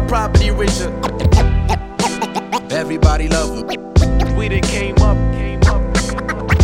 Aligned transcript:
my 0.00 0.06
property 0.06 0.50
richer. 0.50 0.92
Everybody 2.70 3.28
love 3.28 3.56
him. 3.56 4.36
We 4.36 4.48
done 4.50 4.60
came 4.60 4.96
up, 4.98 5.16
came 5.32 5.62
up. 5.62 5.80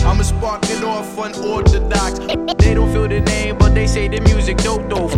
I'm 0.05 0.21
a 0.21 0.25
sparking 0.25 0.85
off 0.85 1.17
unorthodox. 1.17 2.19
They 2.59 2.75
don't 2.75 2.93
feel 2.93 3.09
the 3.09 3.21
name, 3.21 3.57
but 3.57 3.75
they 3.75 3.87
say 3.87 4.09
the 4.09 4.21
music 4.21 4.59
dope 4.59 4.87
though. 4.91 5.09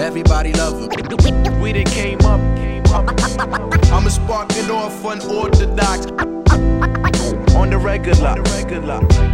Everybody 0.00 0.52
love 0.54 0.80
him. 0.80 1.60
We 1.60 1.72
done 1.74 1.84
came 1.84 2.20
up, 2.22 2.40
came 2.56 2.84
up. 2.86 3.10
I'm 3.92 4.06
a 4.06 4.10
sparking 4.10 4.70
off 4.70 5.04
unorthodox. 5.04 6.06
On 7.54 7.68
the 7.68 7.78
regular, 7.78 8.28
on 8.28 8.42
the 8.42 8.50
regular. 8.54 9.33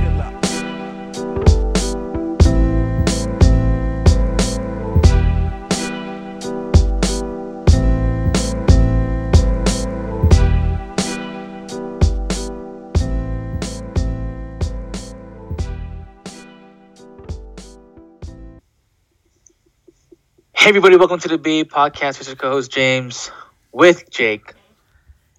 Hey 20.60 20.68
everybody, 20.68 20.96
welcome 20.96 21.18
to 21.20 21.28
the 21.28 21.38
B 21.38 21.64
podcast. 21.64 22.18
This 22.18 22.28
is 22.28 22.34
co-host 22.34 22.70
James 22.70 23.30
with 23.72 24.10
Jake. 24.10 24.52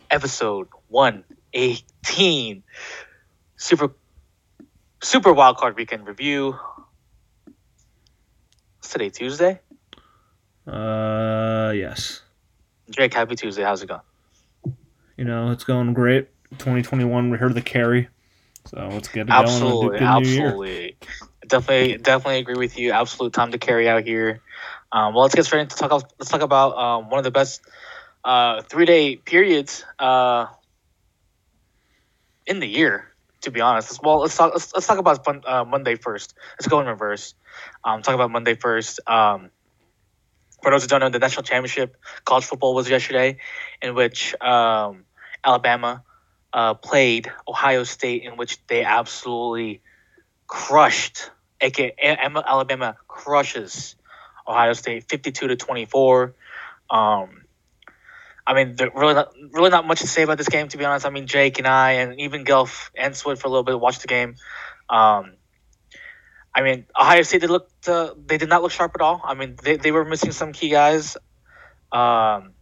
Episode 0.09 0.67
one 0.87 1.23
eighteen. 1.53 2.63
Super 3.55 3.93
Super 5.03 5.31
Wild 5.31 5.57
Card 5.57 5.77
Weekend 5.77 6.07
review. 6.07 6.57
What's 8.79 8.89
today? 8.89 9.11
Tuesday. 9.11 9.59
Uh, 10.65 11.71
yes. 11.75 12.23
Jake, 12.89 13.13
happy 13.13 13.35
Tuesday. 13.35 13.61
How's 13.61 13.83
it 13.83 13.89
going? 13.89 14.01
You 15.17 15.25
know, 15.25 15.51
it's 15.51 15.65
going 15.65 15.93
great. 15.93 16.29
2021, 16.57 17.29
we 17.29 17.37
heard 17.37 17.53
the 17.53 17.61
carry, 17.61 18.09
so 18.65 18.89
let's 18.91 19.07
get 19.07 19.27
it 19.27 19.29
absolutely, 19.29 19.99
going. 19.99 20.03
Absolutely, 20.03 20.97
definitely, 21.47 21.97
definitely 21.97 22.39
agree 22.39 22.57
with 22.57 22.79
you. 22.79 22.91
Absolute 22.91 23.33
time 23.33 23.51
to 23.51 23.59
carry 23.59 23.87
out 23.87 24.03
here. 24.03 24.41
Um, 24.91 25.13
well, 25.13 25.23
let's 25.23 25.35
get 25.35 25.45
straight 25.45 25.61
into 25.61 25.75
talk. 25.75 25.91
Let's 26.19 26.29
talk 26.29 26.41
about 26.41 26.77
um, 26.77 27.09
one 27.09 27.17
of 27.17 27.23
the 27.23 27.31
best 27.31 27.61
uh, 28.23 28.61
three 28.63 28.85
day 28.85 29.15
periods 29.15 29.85
uh, 29.99 30.47
in 32.45 32.59
the 32.59 32.67
year. 32.67 33.07
To 33.41 33.51
be 33.51 33.59
honest, 33.59 33.99
well, 34.03 34.19
let's 34.19 34.37
talk. 34.37 34.51
Let's, 34.53 34.71
let's 34.73 34.85
talk 34.85 34.99
about 34.99 35.25
uh, 35.47 35.65
Monday 35.65 35.95
first. 35.95 36.35
Let's 36.59 36.67
go 36.67 36.79
in 36.79 36.85
reverse. 36.85 37.33
Um, 37.83 38.03
talk 38.03 38.13
about 38.13 38.29
Monday 38.29 38.53
first. 38.53 38.99
Um, 39.07 39.49
for 40.61 40.71
those 40.71 40.83
who 40.83 40.87
don't 40.87 40.99
know, 40.99 41.09
the 41.09 41.17
national 41.17 41.43
championship 41.43 41.97
college 42.23 42.45
football 42.45 42.75
was 42.75 42.87
yesterday, 42.87 43.37
in 43.81 43.95
which 43.95 44.39
um, 44.41 45.05
Alabama 45.43 46.03
uh, 46.53 46.75
played 46.75 47.31
Ohio 47.47 47.83
State, 47.83 48.23
in 48.23 48.37
which 48.37 48.63
they 48.67 48.83
absolutely 48.83 49.81
crushed. 50.47 51.31
AKA 51.61 51.93
Alabama 51.99 52.95
crushes 53.07 53.95
Ohio 54.47 54.73
State, 54.73 55.09
fifty-two 55.09 55.47
to 55.47 55.55
twenty-four. 55.55 56.33
Um, 56.89 57.43
I 58.45 58.53
mean, 58.53 58.75
really 58.95 59.13
not 59.13 59.33
really 59.51 59.69
not 59.69 59.85
much 59.87 60.01
to 60.01 60.07
say 60.07 60.23
about 60.23 60.37
this 60.37 60.49
game, 60.49 60.67
to 60.69 60.77
be 60.77 60.85
honest. 60.85 61.05
I 61.05 61.09
mean, 61.09 61.27
Jake 61.27 61.57
and 61.57 61.67
I, 61.67 61.91
and 61.93 62.19
even 62.19 62.43
Gelf 62.43 62.91
and 62.95 63.15
Swid 63.15 63.39
for 63.39 63.47
a 63.47 63.51
little 63.51 63.63
bit 63.63 63.79
watched 63.79 64.01
the 64.01 64.07
game. 64.07 64.35
Um, 64.89 65.33
I 66.53 66.61
mean, 66.63 66.85
Ohio 66.99 67.21
State 67.21 67.41
did 67.41 67.49
look 67.49 67.69
uh, 67.87 68.09
they 68.25 68.37
did 68.37 68.49
not 68.49 68.61
look 68.61 68.71
sharp 68.71 68.91
at 68.95 69.01
all. 69.01 69.21
I 69.23 69.35
mean, 69.35 69.55
they, 69.63 69.77
they 69.77 69.91
were 69.91 70.03
missing 70.03 70.31
some 70.31 70.51
key 70.53 70.69
guys. 70.69 71.15
Um, 71.91 72.53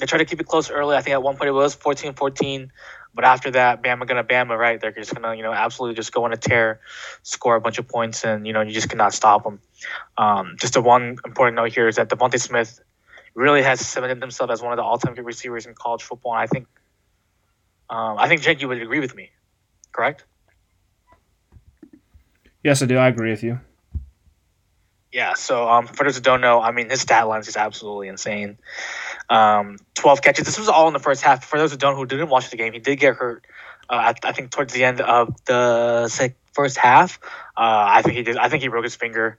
they 0.00 0.06
tried 0.06 0.18
to 0.18 0.24
keep 0.24 0.40
it 0.40 0.46
close 0.46 0.70
early. 0.70 0.96
I 0.96 1.00
think 1.00 1.14
at 1.14 1.22
one 1.22 1.36
point 1.36 1.48
it 1.48 1.52
was 1.52 1.76
14-14. 1.76 2.68
But 3.16 3.24
after 3.24 3.50
that, 3.52 3.82
Bama 3.82 4.06
gonna 4.06 4.22
Bama, 4.22 4.58
right? 4.58 4.78
They're 4.78 4.92
just 4.92 5.14
gonna, 5.14 5.34
you 5.34 5.42
know, 5.42 5.52
absolutely 5.52 5.96
just 5.96 6.12
go 6.12 6.24
on 6.24 6.34
a 6.34 6.36
tear, 6.36 6.80
score 7.22 7.56
a 7.56 7.60
bunch 7.62 7.78
of 7.78 7.88
points, 7.88 8.24
and 8.24 8.46
you 8.46 8.52
know, 8.52 8.60
you 8.60 8.72
just 8.72 8.90
cannot 8.90 9.14
stop 9.14 9.42
them. 9.42 9.58
Um, 10.18 10.56
just 10.60 10.74
the 10.74 10.82
one 10.82 11.16
important 11.24 11.56
note 11.56 11.72
here 11.72 11.88
is 11.88 11.96
that 11.96 12.10
DeVonta 12.10 12.38
Smith 12.38 12.78
really 13.34 13.62
has 13.62 13.80
cemented 13.80 14.20
himself 14.20 14.50
as 14.50 14.60
one 14.60 14.72
of 14.72 14.76
the 14.76 14.82
all-time 14.82 15.14
good 15.14 15.24
receivers 15.24 15.64
in 15.64 15.74
college 15.74 16.02
football, 16.02 16.34
and 16.34 16.42
I 16.42 16.46
think, 16.46 16.66
um, 17.88 18.18
I 18.18 18.28
think 18.28 18.42
Jake, 18.42 18.60
you 18.60 18.68
would 18.68 18.82
agree 18.82 19.00
with 19.00 19.16
me, 19.16 19.30
correct? 19.92 20.24
Yes, 22.62 22.82
I 22.82 22.86
do. 22.86 22.98
I 22.98 23.08
agree 23.08 23.30
with 23.30 23.42
you. 23.42 23.60
Yeah. 25.10 25.32
So, 25.34 25.66
um, 25.66 25.86
for 25.86 26.04
those 26.04 26.16
who 26.16 26.22
don't 26.22 26.42
know, 26.42 26.60
I 26.60 26.72
mean, 26.72 26.90
his 26.90 27.00
stat 27.00 27.26
lines 27.26 27.48
is 27.48 27.56
absolutely 27.56 28.08
insane. 28.08 28.58
Um, 29.28 29.78
12 29.94 30.22
catches. 30.22 30.46
This 30.46 30.58
was 30.58 30.68
all 30.68 30.86
in 30.86 30.92
the 30.92 31.00
first 31.00 31.22
half. 31.22 31.44
For 31.44 31.58
those 31.58 31.72
who 31.72 31.78
don't, 31.78 31.96
who 31.96 32.06
didn't 32.06 32.28
watch 32.28 32.50
the 32.50 32.56
game, 32.56 32.72
he 32.72 32.78
did 32.78 32.96
get 32.96 33.16
hurt. 33.16 33.44
Uh, 33.88 33.94
I, 33.94 34.28
I, 34.28 34.32
think 34.32 34.50
towards 34.50 34.72
the 34.72 34.84
end 34.84 35.00
of 35.00 35.34
the 35.44 36.32
first 36.52 36.76
half, 36.76 37.20
uh, 37.56 37.86
I 37.88 38.02
think 38.02 38.16
he 38.16 38.22
did. 38.22 38.36
I 38.36 38.48
think 38.48 38.62
he 38.62 38.68
broke 38.68 38.84
his 38.84 38.96
finger. 38.96 39.38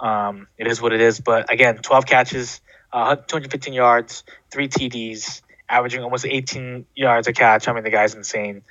Um, 0.00 0.48
it 0.58 0.66
is 0.66 0.80
what 0.80 0.92
it 0.92 1.00
is. 1.00 1.20
But 1.20 1.52
again, 1.52 1.76
12 1.78 2.06
catches, 2.06 2.60
uh, 2.92 3.16
215 3.16 3.74
yards, 3.74 4.24
three 4.50 4.68
TDs, 4.68 5.42
averaging 5.68 6.02
almost 6.02 6.26
18 6.26 6.86
yards 6.94 7.28
a 7.28 7.32
catch. 7.32 7.68
I 7.68 7.72
mean, 7.72 7.84
the 7.84 7.90
guy's 7.90 8.14
insane. 8.14 8.62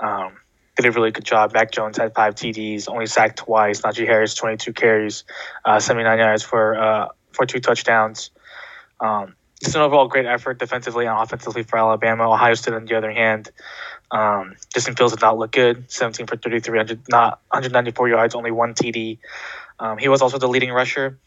Um, 0.00 0.38
did 0.76 0.86
a 0.86 0.90
really 0.90 1.10
good 1.10 1.24
job. 1.24 1.52
Mac 1.52 1.70
Jones 1.70 1.96
had 1.96 2.14
five 2.14 2.34
TDs, 2.34 2.88
only 2.88 3.06
sacked 3.06 3.38
twice. 3.38 3.80
Najee 3.82 4.06
Harris, 4.06 4.34
22 4.34 4.72
carries, 4.72 5.24
uh, 5.64 5.78
79 5.78 6.18
yards 6.18 6.42
for 6.42 6.78
uh, 6.78 7.08
for 7.32 7.46
two 7.46 7.60
touchdowns. 7.60 8.30
Um, 9.00 9.34
just 9.64 9.76
an 9.76 9.82
overall 9.82 10.08
great 10.08 10.26
effort 10.26 10.58
defensively 10.58 11.06
and 11.06 11.18
offensively 11.18 11.62
for 11.62 11.78
Alabama. 11.78 12.30
Ohio 12.30 12.54
State, 12.54 12.74
on 12.74 12.84
the 12.84 12.96
other 12.96 13.10
hand, 13.10 13.50
um, 14.10 14.54
Justin 14.72 14.94
Fields 14.94 15.14
did 15.14 15.22
not 15.22 15.38
look 15.38 15.50
good. 15.50 15.90
17 15.90 16.26
for 16.26 16.36
33, 16.36 16.98
not 17.08 17.40
194 17.50 18.08
yards, 18.08 18.34
only 18.34 18.50
one 18.50 18.74
TD. 18.74 19.18
Um, 19.78 19.98
he 19.98 20.08
was 20.08 20.22
also 20.22 20.38
the 20.38 20.48
leading 20.48 20.70
rusher. 20.70 21.18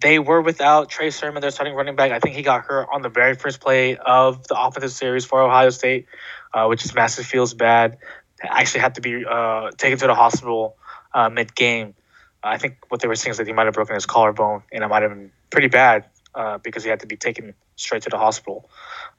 They 0.00 0.18
were 0.18 0.40
without 0.40 0.88
Trey 0.88 1.10
Sermon, 1.10 1.42
their 1.42 1.50
starting 1.50 1.74
running 1.74 1.96
back. 1.96 2.10
I 2.10 2.20
think 2.20 2.34
he 2.34 2.42
got 2.42 2.64
hurt 2.64 2.88
on 2.92 3.02
the 3.02 3.08
very 3.08 3.34
first 3.34 3.60
play 3.60 3.96
of 3.96 4.46
the 4.48 4.58
offensive 4.58 4.92
series 4.92 5.24
for 5.24 5.40
Ohio 5.40 5.70
State, 5.70 6.06
uh, 6.54 6.66
which 6.66 6.84
is 6.84 6.94
massive 6.94 7.26
feels 7.26 7.54
bad. 7.54 7.98
Actually, 8.42 8.80
had 8.80 8.94
to 8.94 9.02
be 9.02 9.24
uh, 9.24 9.70
taken 9.76 9.98
to 9.98 10.06
the 10.06 10.14
hospital 10.14 10.76
uh, 11.12 11.28
mid 11.28 11.54
game. 11.54 11.94
I 12.42 12.56
think 12.56 12.78
what 12.88 13.02
they 13.02 13.08
were 13.08 13.16
saying 13.16 13.32
is 13.32 13.36
that 13.36 13.46
he 13.46 13.52
might 13.52 13.66
have 13.66 13.74
broken 13.74 13.94
his 13.94 14.06
collarbone, 14.06 14.62
and 14.72 14.82
it 14.82 14.88
might 14.88 15.02
have 15.02 15.10
been 15.10 15.30
pretty 15.50 15.68
bad 15.68 16.06
uh, 16.34 16.58
because 16.58 16.84
he 16.84 16.90
had 16.90 17.00
to 17.00 17.06
be 17.06 17.16
taken 17.16 17.54
straight 17.76 18.02
to 18.02 18.10
the 18.10 18.18
hospital. 18.18 18.68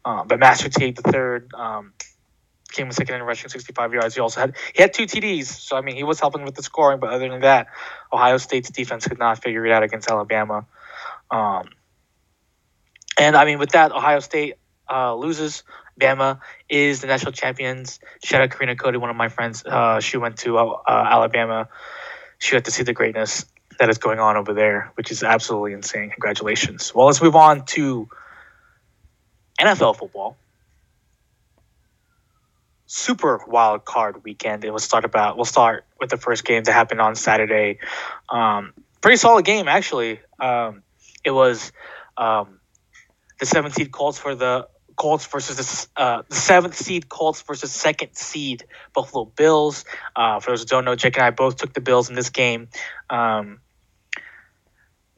Uh, 0.06 0.24
but 0.24 0.40
Master 0.40 0.70
Teague 0.70 0.96
the 0.96 1.12
third 1.12 1.52
um, 1.54 1.94
came 2.72 2.88
in 2.88 2.94
second 2.94 3.16
in 3.16 3.24
rushing, 3.24 3.50
65 3.50 3.94
yards. 3.94 4.16
He 4.16 4.22
also 4.22 4.40
had 4.40 4.56
he 4.74 4.82
had 4.82 4.94
two 4.94 5.06
TDs, 5.06 5.46
so 5.46 5.76
I 5.76 5.82
mean 5.82 5.96
he 5.96 6.04
was 6.04 6.20
helping 6.20 6.44
with 6.44 6.56
the 6.56 6.64
scoring. 6.64 7.00
But 7.00 7.12
other 7.12 7.30
than 7.30 7.42
that, 7.42 7.68
Ohio 8.12 8.38
State's 8.38 8.70
defense 8.70 9.08
could 9.08 9.20
not 9.20 9.42
figure 9.42 9.66
it 9.66 9.72
out 9.72 9.84
against 9.84 10.10
Alabama. 10.10 10.66
Um, 11.30 11.70
and 13.18 13.36
I 13.36 13.46
mean 13.46 13.60
with 13.60 13.72
that, 13.72 13.92
Ohio 13.92 14.20
State 14.20 14.56
uh, 14.90 15.16
loses. 15.16 15.64
Bama 16.00 16.40
is 16.70 17.02
the 17.02 17.08
national 17.08 17.34
champions. 17.34 18.00
Shout 18.24 18.42
out 18.42 18.50
Karina 18.50 18.76
Cody, 18.76 18.98
one 18.98 19.10
of 19.10 19.16
my 19.16 19.30
friends. 19.30 19.64
Uh, 19.64 20.00
she 20.00 20.18
went 20.18 20.38
to 20.38 20.58
uh, 20.58 20.78
Alabama. 20.88 21.68
She 22.40 22.56
got 22.56 22.66
to 22.66 22.72
see 22.72 22.84
the 22.84 22.94
greatness 22.94 23.46
that 23.82 23.90
is 23.90 23.98
going 23.98 24.20
on 24.20 24.38
over 24.38 24.54
there, 24.54 24.92
which 24.94 25.10
is 25.10 25.24
absolutely 25.24 25.74
insane. 25.74 26.12
Congratulations. 26.12 26.94
Well, 26.94 27.08
let's 27.08 27.20
move 27.20 27.36
on 27.36 27.66
to 27.66 28.08
NFL 29.60 29.98
football. 29.98 30.38
Super 32.86 33.42
wild 33.48 33.84
card 33.84 34.24
weekend. 34.24 34.64
It 34.64 34.70
will 34.70 34.78
start 34.78 35.04
about. 35.04 35.36
We'll 35.36 35.46
start 35.46 35.84
with 36.00 36.12
the 36.12 36.18
first 36.18 36.46
game 36.46 36.64
that 36.64 36.74
happened 36.74 37.02
on 37.02 37.16
Saturday. 37.16 37.80
Um, 38.30 38.74
pretty 39.02 39.18
solid 39.18 39.46
game 39.46 39.68
actually. 39.68 40.20
Um, 40.40 40.84
it 41.26 41.32
was 41.32 41.72
um, 42.18 42.60
the 43.40 43.48
seventh 43.48 43.74
seed 43.74 43.92
Colts 43.92 44.20
for 44.20 44.36
the 44.36 44.68
Colts 44.96 45.26
versus 45.26 45.58
the, 45.96 46.00
uh, 46.00 46.22
the 46.30 46.36
seventh 46.36 46.76
seed 46.76 47.10
Colts 47.10 47.42
versus 47.42 47.72
second 47.72 48.14
seed 48.14 48.64
Buffalo 48.94 49.26
Bills. 49.26 49.86
Uh, 50.16 50.40
for 50.40 50.52
those 50.52 50.60
who 50.60 50.68
don't 50.68 50.86
know, 50.86 50.94
Jake 50.94 51.16
and 51.16 51.26
I 51.26 51.32
both 51.32 51.56
took 51.56 51.74
the 51.74 51.82
Bills 51.82 52.10
in 52.10 52.16
this 52.16 52.30
game. 52.30 52.68
Um, 53.10 53.60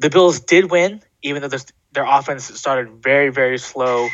the 0.03 0.09
Bills 0.09 0.41
did 0.41 0.69
win, 0.69 1.01
even 1.21 1.41
though 1.41 1.57
their 1.94 2.05
offense 2.05 2.44
started 2.59 3.01
very, 3.01 3.29
very 3.29 3.57
slow, 3.57 4.09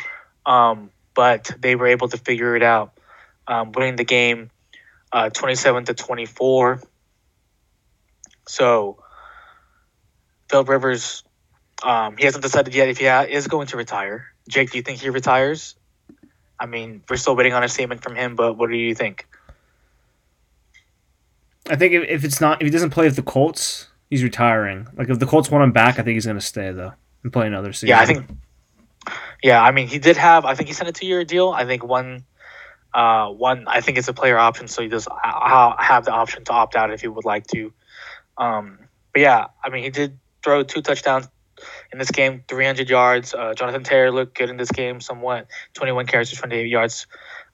um, 0.46 0.90
but 1.16 1.50
they 1.58 1.74
were 1.74 1.88
able 1.88 2.08
to 2.08 2.16
figure 2.16 2.54
it 2.54 2.62
out, 2.62 2.92
um, 3.48 3.72
winning 3.72 3.96
the 3.96 4.04
game 4.04 4.50
uh, 5.12 5.30
27 5.30 5.86
to 5.86 5.94
24. 5.94 6.80
So, 8.46 9.02
Phil 10.48 10.62
Rivers, 10.62 11.24
um, 11.82 12.16
he 12.16 12.24
hasn't 12.24 12.42
decided 12.42 12.72
yet 12.72 12.88
if 12.88 12.98
he 12.98 13.06
is 13.06 13.48
going 13.48 13.66
to 13.68 13.76
retire. 13.76 14.26
Jake, 14.48 14.70
do 14.70 14.78
you 14.78 14.84
think 14.84 15.00
he 15.00 15.10
retires? 15.10 15.74
I 16.58 16.66
mean, 16.66 17.02
we're 17.10 17.16
still 17.16 17.34
waiting 17.34 17.52
on 17.52 17.64
a 17.64 17.68
statement 17.68 18.04
from 18.04 18.14
him, 18.14 18.36
but 18.36 18.56
what 18.56 18.70
do 18.70 18.76
you 18.76 18.94
think? 18.94 19.26
I 21.68 21.74
think 21.74 21.94
if 21.94 22.22
it's 22.22 22.40
not 22.40 22.62
if 22.62 22.66
he 22.66 22.70
doesn't 22.70 22.90
play 22.90 23.06
with 23.06 23.16
the 23.16 23.22
Colts, 23.22 23.89
he's 24.10 24.22
retiring. 24.22 24.86
Like 24.94 25.08
if 25.08 25.18
the 25.18 25.26
Colts 25.26 25.50
want 25.50 25.64
him 25.64 25.72
back, 25.72 25.98
I 25.98 26.02
think 26.02 26.14
he's 26.14 26.26
going 26.26 26.38
to 26.38 26.44
stay 26.44 26.72
though 26.72 26.92
and 27.22 27.32
play 27.32 27.46
another 27.46 27.72
season. 27.72 27.88
Yeah, 27.88 28.00
I 28.00 28.06
think 28.06 28.26
Yeah, 29.42 29.62
I 29.62 29.70
mean, 29.70 29.88
he 29.88 29.98
did 29.98 30.16
have. 30.16 30.44
I 30.44 30.54
think 30.54 30.68
he 30.68 30.74
signed 30.74 30.90
a 30.90 30.92
two-year 30.92 31.24
deal. 31.24 31.48
I 31.50 31.64
think 31.64 31.82
one, 31.84 32.24
uh, 32.92 33.28
one. 33.28 33.64
I 33.66 33.80
think 33.80 33.96
it's 33.96 34.08
a 34.08 34.12
player 34.12 34.36
option, 34.36 34.68
so 34.68 34.82
he 34.82 34.88
does 34.88 35.08
have 35.22 36.04
the 36.04 36.12
option 36.12 36.44
to 36.44 36.52
opt 36.52 36.76
out 36.76 36.92
if 36.92 37.00
he 37.00 37.08
would 37.08 37.24
like 37.24 37.46
to. 37.48 37.72
Um, 38.36 38.78
but 39.12 39.22
yeah, 39.22 39.46
I 39.64 39.70
mean, 39.70 39.84
he 39.84 39.90
did 39.90 40.18
throw 40.42 40.62
two 40.62 40.82
touchdowns 40.82 41.28
in 41.92 41.98
this 41.98 42.10
game, 42.10 42.42
300 42.48 42.88
yards. 42.88 43.34
Uh, 43.34 43.54
Jonathan 43.54 43.84
Taylor 43.84 44.10
looked 44.10 44.36
good 44.36 44.50
in 44.50 44.56
this 44.56 44.70
game, 44.70 45.00
somewhat. 45.00 45.46
21 45.74 46.06
carries 46.06 46.30
for 46.30 46.36
28 46.46 46.68
yards 46.68 47.06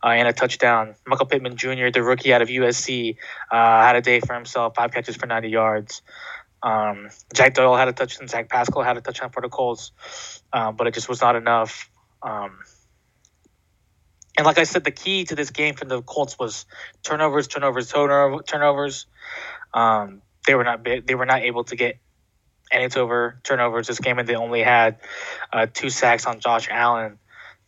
uh, 0.04 0.08
and 0.08 0.28
a 0.28 0.32
touchdown. 0.32 0.94
Michael 1.06 1.26
Pittman 1.26 1.56
Jr., 1.56 1.90
the 1.92 2.02
rookie 2.02 2.32
out 2.32 2.42
of 2.42 2.48
USC, 2.48 3.16
uh, 3.50 3.82
had 3.82 3.96
a 3.96 4.00
day 4.00 4.20
for 4.20 4.34
himself, 4.34 4.74
five 4.76 4.92
catches 4.92 5.16
for 5.16 5.26
90 5.26 5.48
yards. 5.48 6.02
Um, 6.66 7.10
Jack 7.32 7.54
Doyle 7.54 7.76
had 7.76 7.86
a 7.86 7.92
touchdown. 7.92 8.26
Zach 8.26 8.48
Pascal 8.48 8.82
had 8.82 8.96
a 8.96 9.00
touchdown 9.00 9.30
for 9.30 9.40
the 9.40 9.48
Colts, 9.48 9.92
um, 10.52 10.74
but 10.74 10.88
it 10.88 10.94
just 10.94 11.08
was 11.08 11.20
not 11.20 11.36
enough. 11.36 11.88
Um, 12.22 12.58
and 14.36 14.44
like 14.44 14.58
I 14.58 14.64
said, 14.64 14.82
the 14.82 14.90
key 14.90 15.24
to 15.26 15.36
this 15.36 15.50
game 15.50 15.76
for 15.76 15.84
the 15.84 16.02
Colts 16.02 16.36
was 16.40 16.66
turnovers, 17.04 17.46
turnovers, 17.46 17.88
turnover, 17.88 18.42
turnovers. 18.42 19.06
Um, 19.72 20.22
they 20.44 20.56
were 20.56 20.64
not 20.64 20.84
they 20.84 21.14
were 21.14 21.24
not 21.24 21.42
able 21.42 21.62
to 21.64 21.76
get 21.76 21.98
any 22.72 22.92
over 22.96 23.40
turnovers 23.44 23.86
this 23.86 24.00
game, 24.00 24.18
and 24.18 24.28
they 24.28 24.34
only 24.34 24.64
had 24.64 24.98
uh, 25.52 25.68
two 25.72 25.88
sacks 25.88 26.26
on 26.26 26.40
Josh 26.40 26.66
Allen. 26.68 27.18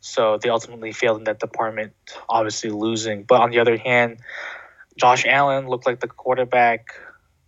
So 0.00 0.38
they 0.38 0.48
ultimately 0.48 0.90
failed 0.90 1.18
in 1.18 1.24
that 1.24 1.38
department, 1.38 1.92
obviously 2.28 2.70
losing. 2.70 3.22
But 3.22 3.42
on 3.42 3.50
the 3.50 3.60
other 3.60 3.76
hand, 3.76 4.18
Josh 4.96 5.24
Allen 5.24 5.68
looked 5.68 5.86
like 5.86 6.00
the 6.00 6.08
quarterback 6.08 6.88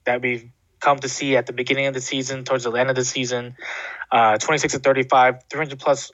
that 0.04 0.22
we've 0.22 0.48
come 0.80 0.98
to 0.98 1.08
see 1.08 1.36
at 1.36 1.46
the 1.46 1.52
beginning 1.52 1.86
of 1.86 1.94
the 1.94 2.00
season, 2.00 2.44
towards 2.44 2.64
the 2.64 2.72
end 2.72 2.90
of 2.90 2.96
the 2.96 3.04
season. 3.04 3.56
Uh, 4.10 4.38
26 4.38 4.74
to 4.74 4.78
35, 4.80 5.44
300 5.48 5.78
plus 5.78 6.12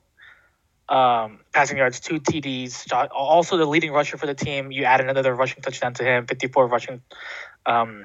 um, 0.88 1.40
passing 1.52 1.78
yards, 1.78 2.00
two 2.00 2.20
TDs. 2.20 2.92
Also, 3.12 3.56
the 3.56 3.66
leading 3.66 3.92
rusher 3.92 4.16
for 4.16 4.26
the 4.26 4.34
team. 4.34 4.70
You 4.70 4.84
add 4.84 5.00
another 5.00 5.34
rushing 5.34 5.62
touchdown 5.62 5.94
to 5.94 6.04
him, 6.04 6.26
54 6.26 6.66
rushing 6.66 7.02
um, 7.64 8.04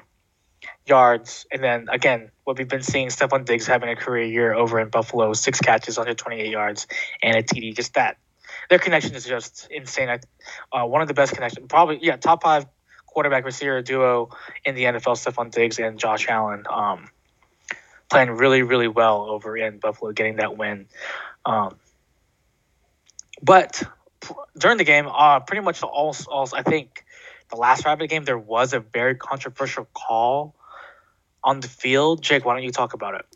yards. 0.86 1.46
And 1.52 1.62
then 1.62 1.88
again, 1.90 2.30
what 2.44 2.58
we've 2.58 2.68
been 2.68 2.82
seeing, 2.82 3.08
Stefon 3.08 3.44
Diggs 3.44 3.66
having 3.66 3.88
a 3.88 3.96
career 3.96 4.24
year 4.24 4.54
over 4.54 4.80
in 4.80 4.88
Buffalo, 4.88 5.32
six 5.32 5.60
catches, 5.60 5.96
128 5.96 6.50
yards, 6.50 6.86
and 7.22 7.36
a 7.36 7.42
TD. 7.42 7.76
Just 7.76 7.94
that. 7.94 8.16
Their 8.68 8.78
connection 8.78 9.14
is 9.14 9.24
just 9.24 9.68
insane. 9.70 10.20
Uh, 10.72 10.84
one 10.86 11.02
of 11.02 11.08
the 11.08 11.14
best 11.14 11.34
connections, 11.34 11.66
probably, 11.68 11.98
yeah, 12.00 12.16
top 12.16 12.42
five 12.42 12.66
quarterback 13.12 13.44
receiver 13.44 13.82
duo 13.82 14.30
in 14.64 14.74
the 14.74 14.84
NFL, 14.84 15.16
Stefon 15.16 15.50
Diggs 15.50 15.78
and 15.78 15.98
Josh 15.98 16.28
Allen. 16.28 16.64
Um, 16.70 17.10
playing 18.10 18.30
really, 18.30 18.62
really 18.62 18.88
well 18.88 19.22
over 19.22 19.56
in 19.56 19.78
Buffalo, 19.78 20.12
getting 20.12 20.36
that 20.36 20.56
win. 20.56 20.86
Um, 21.46 21.76
but 23.42 23.82
during 24.58 24.76
the 24.76 24.84
game, 24.84 25.08
uh, 25.08 25.40
pretty 25.40 25.62
much 25.62 25.82
all, 25.82 26.14
all, 26.28 26.48
I 26.54 26.62
think 26.62 27.04
the 27.50 27.56
last 27.56 27.84
the 27.84 28.06
game, 28.06 28.24
there 28.24 28.38
was 28.38 28.72
a 28.72 28.80
very 28.80 29.14
controversial 29.14 29.88
call 29.94 30.54
on 31.42 31.60
the 31.60 31.68
field. 31.68 32.22
Jake, 32.22 32.44
why 32.44 32.54
don't 32.54 32.62
you 32.62 32.70
talk 32.70 32.92
about 32.92 33.14
it? 33.14 33.26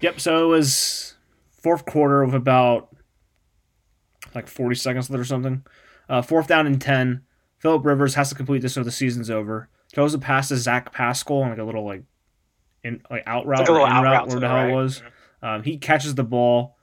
Yep. 0.00 0.20
So 0.20 0.44
it 0.44 0.48
was 0.48 1.14
fourth 1.62 1.84
quarter 1.86 2.22
of 2.22 2.34
about 2.34 2.94
like 4.34 4.48
40 4.48 4.74
seconds 4.76 5.10
left 5.10 5.20
or 5.20 5.24
something. 5.24 5.64
Uh, 6.08 6.22
fourth 6.22 6.46
down 6.46 6.66
and 6.66 6.80
10. 6.80 7.22
Philip 7.64 7.86
Rivers 7.86 8.14
has 8.16 8.28
to 8.28 8.34
complete 8.34 8.60
this 8.60 8.76
or 8.76 8.84
the 8.84 8.90
season's 8.90 9.30
over. 9.30 9.70
Throws 9.90 10.12
a 10.12 10.18
pass 10.18 10.48
to 10.48 10.56
Zach 10.58 10.92
Pascal 10.92 11.38
on 11.38 11.48
like 11.48 11.58
a 11.58 11.64
little 11.64 11.82
like 11.82 12.02
in 12.82 13.02
like 13.10 13.22
out 13.26 13.46
route 13.46 13.60
like 13.60 13.70
or 13.70 13.80
in 13.80 13.90
out 13.90 14.04
route, 14.04 14.28
where 14.28 14.38
the 14.38 14.48
hell 14.48 14.56
right. 14.56 14.68
it 14.68 14.74
was. 14.74 15.02
Um, 15.42 15.62
he 15.62 15.78
catches 15.78 16.14
the 16.14 16.24
ball, 16.24 16.76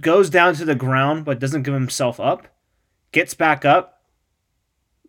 goes 0.00 0.28
down 0.28 0.54
to 0.56 0.64
the 0.64 0.74
ground, 0.74 1.24
but 1.24 1.38
doesn't 1.38 1.62
give 1.62 1.72
himself 1.72 2.18
up. 2.18 2.48
Gets 3.12 3.34
back 3.34 3.64
up, 3.64 4.02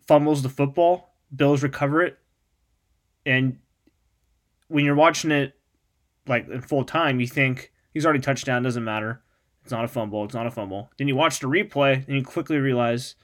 fumbles 0.06 0.42
the 0.42 0.48
football. 0.48 1.16
Bills 1.34 1.64
recover 1.64 2.00
it, 2.00 2.16
and 3.26 3.58
when 4.68 4.84
you're 4.84 4.94
watching 4.94 5.32
it 5.32 5.54
like 6.28 6.48
in 6.48 6.60
full 6.60 6.84
time, 6.84 7.18
you 7.18 7.26
think 7.26 7.72
he's 7.92 8.04
already 8.04 8.20
touchdown. 8.20 8.62
Doesn't 8.62 8.84
matter. 8.84 9.24
It's 9.64 9.72
not 9.72 9.84
a 9.84 9.88
fumble. 9.88 10.24
It's 10.24 10.34
not 10.34 10.46
a 10.46 10.52
fumble. 10.52 10.92
Then 10.98 11.08
you 11.08 11.16
watch 11.16 11.40
the 11.40 11.48
replay 11.48 12.06
and 12.06 12.16
you 12.16 12.22
quickly 12.22 12.58
realize, 12.58 13.16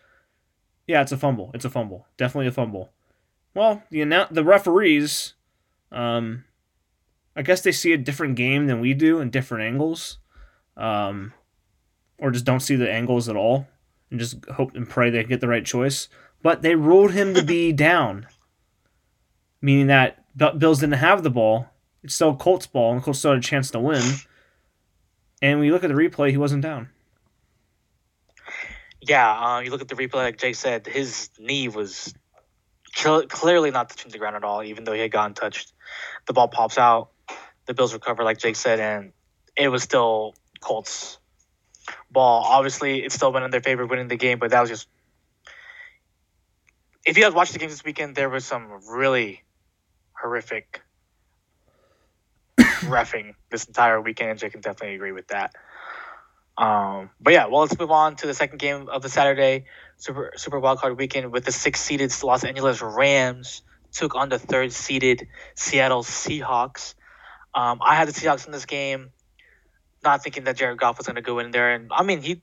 yeah, 0.91 1.03
it's 1.03 1.13
a 1.13 1.17
fumble. 1.17 1.53
It's 1.55 1.65
a 1.65 1.71
fumble. 1.71 2.09
Definitely 2.17 2.49
a 2.49 2.53
fumble. 2.53 2.91
Well, 3.55 3.85
the 3.91 4.27
the 4.29 4.43
referees, 4.43 5.35
um, 5.93 6.45
I 7.37 7.43
guess 7.43 7.61
they 7.61 7.71
see 7.71 7.93
a 7.93 7.97
different 7.97 8.35
game 8.35 8.67
than 8.67 8.81
we 8.81 8.93
do 8.93 9.21
in 9.21 9.31
different 9.31 9.63
angles, 9.63 10.19
um, 10.77 11.33
or 12.19 12.33
just 12.33 12.45
don't 12.45 12.59
see 12.59 12.75
the 12.75 12.91
angles 12.91 13.29
at 13.29 13.37
all 13.37 13.69
and 14.11 14.19
just 14.19 14.45
hope 14.47 14.75
and 14.75 14.89
pray 14.89 15.11
they 15.11 15.23
get 15.23 15.41
the 15.41 15.47
right 15.47 15.65
choice. 15.65 16.09
But 16.43 16.63
they 16.63 16.75
ruled 16.75 17.13
him 17.13 17.35
to 17.35 17.45
be 17.45 17.71
down, 17.89 18.27
meaning 19.63 19.87
that 19.87 20.25
Bills 20.37 20.81
didn't 20.81 20.95
have 20.95 21.23
the 21.23 21.31
ball. 21.31 21.69
It's 22.03 22.17
still 22.17 22.35
Colts 22.35 22.67
ball, 22.67 22.95
and 22.95 23.03
Colts 23.03 23.21
still 23.21 23.31
had 23.31 23.39
a 23.39 23.43
chance 23.43 23.71
to 23.71 23.79
win. 23.79 24.03
And 25.41 25.61
when 25.61 25.67
you 25.67 25.73
look 25.73 25.85
at 25.85 25.89
the 25.89 25.95
replay, 25.95 26.31
he 26.31 26.37
wasn't 26.37 26.65
down. 26.65 26.89
Yeah, 29.02 29.56
uh, 29.56 29.61
you 29.61 29.70
look 29.70 29.81
at 29.81 29.88
the 29.88 29.94
replay, 29.94 30.14
like 30.14 30.38
Jake 30.38 30.56
said, 30.56 30.87
his 30.87 31.31
knee 31.38 31.69
was 31.69 32.14
clearly 32.93 33.70
not 33.70 33.88
touching 33.88 34.11
the 34.11 34.19
ground 34.19 34.37
at 34.37 34.44
all, 34.44 34.62
even 34.62 34.85
though 34.85 34.93
he 34.93 35.00
had 35.00 35.11
gotten 35.11 35.35
touched. 35.35 35.73
The 36.26 36.32
ball 36.32 36.49
pops 36.49 36.76
out, 36.76 37.11
the 37.67 37.75
Bills 37.75 37.94
recover, 37.94 38.25
like 38.25 38.38
Jake 38.38 38.56
said, 38.56 38.79
and 38.79 39.12
it 39.56 39.69
was 39.69 39.82
still 39.82 40.35
Colts 40.61 41.19
ball. 42.11 42.43
Obviously, 42.44 43.05
it 43.05 43.12
still 43.12 43.32
went 43.32 43.44
in 43.44 43.50
their 43.50 43.61
favor 43.61 43.87
winning 43.87 44.08
the 44.08 44.17
game, 44.17 44.38
but 44.38 44.50
that 44.50 44.61
was 44.61 44.70
just. 44.70 44.88
If 47.06 47.17
you 47.17 47.25
guys 47.25 47.32
watched 47.32 47.55
the 47.55 47.58
game 47.58 47.70
this 47.70 47.82
weekend, 47.82 48.14
there 48.14 48.29
was 48.29 48.44
some 48.44 48.69
really 48.91 49.43
horrific 50.12 50.82
refing 52.58 53.35
this 53.50 53.64
entire 53.64 54.00
weekend, 54.00 54.31
and 54.31 54.38
Jake 54.38 54.53
can 54.53 54.61
definitely 54.61 54.96
agree 54.96 55.12
with 55.12 55.29
that. 55.29 55.55
Um, 56.61 57.09
but 57.19 57.33
yeah, 57.33 57.47
well, 57.47 57.62
let's 57.62 57.79
move 57.79 57.91
on 57.91 58.17
to 58.17 58.27
the 58.27 58.35
second 58.35 58.59
game 58.59 58.91
of 58.91 59.01
the 59.01 59.09
Saturday 59.09 59.65
Super 59.97 60.33
Super 60.37 60.61
Wildcard 60.61 60.99
Weekend 60.99 61.33
with 61.33 61.47
the 61.47 61.53
six-seeded 61.53 62.12
Los 62.23 62.45
Angeles 62.45 62.83
Rams 62.83 63.62
took 63.93 64.15
on 64.15 64.29
the 64.29 64.39
third-seeded 64.39 65.27
Seattle 65.55 66.03
Seahawks. 66.03 66.95
Um, 67.55 67.81
I 67.83 67.95
had 67.95 68.09
the 68.09 68.12
Seahawks 68.12 68.45
in 68.45 68.53
this 68.53 68.67
game, 68.67 69.11
not 70.05 70.23
thinking 70.23 70.45
that 70.45 70.57
Jared 70.59 70.79
Goff 70.79 70.99
was 70.99 71.07
going 71.07 71.17
to 71.17 71.23
go 71.23 71.39
in 71.39 71.51
there, 71.51 71.73
and 71.73 71.91
I 71.91 72.03
mean 72.03 72.21
he 72.21 72.43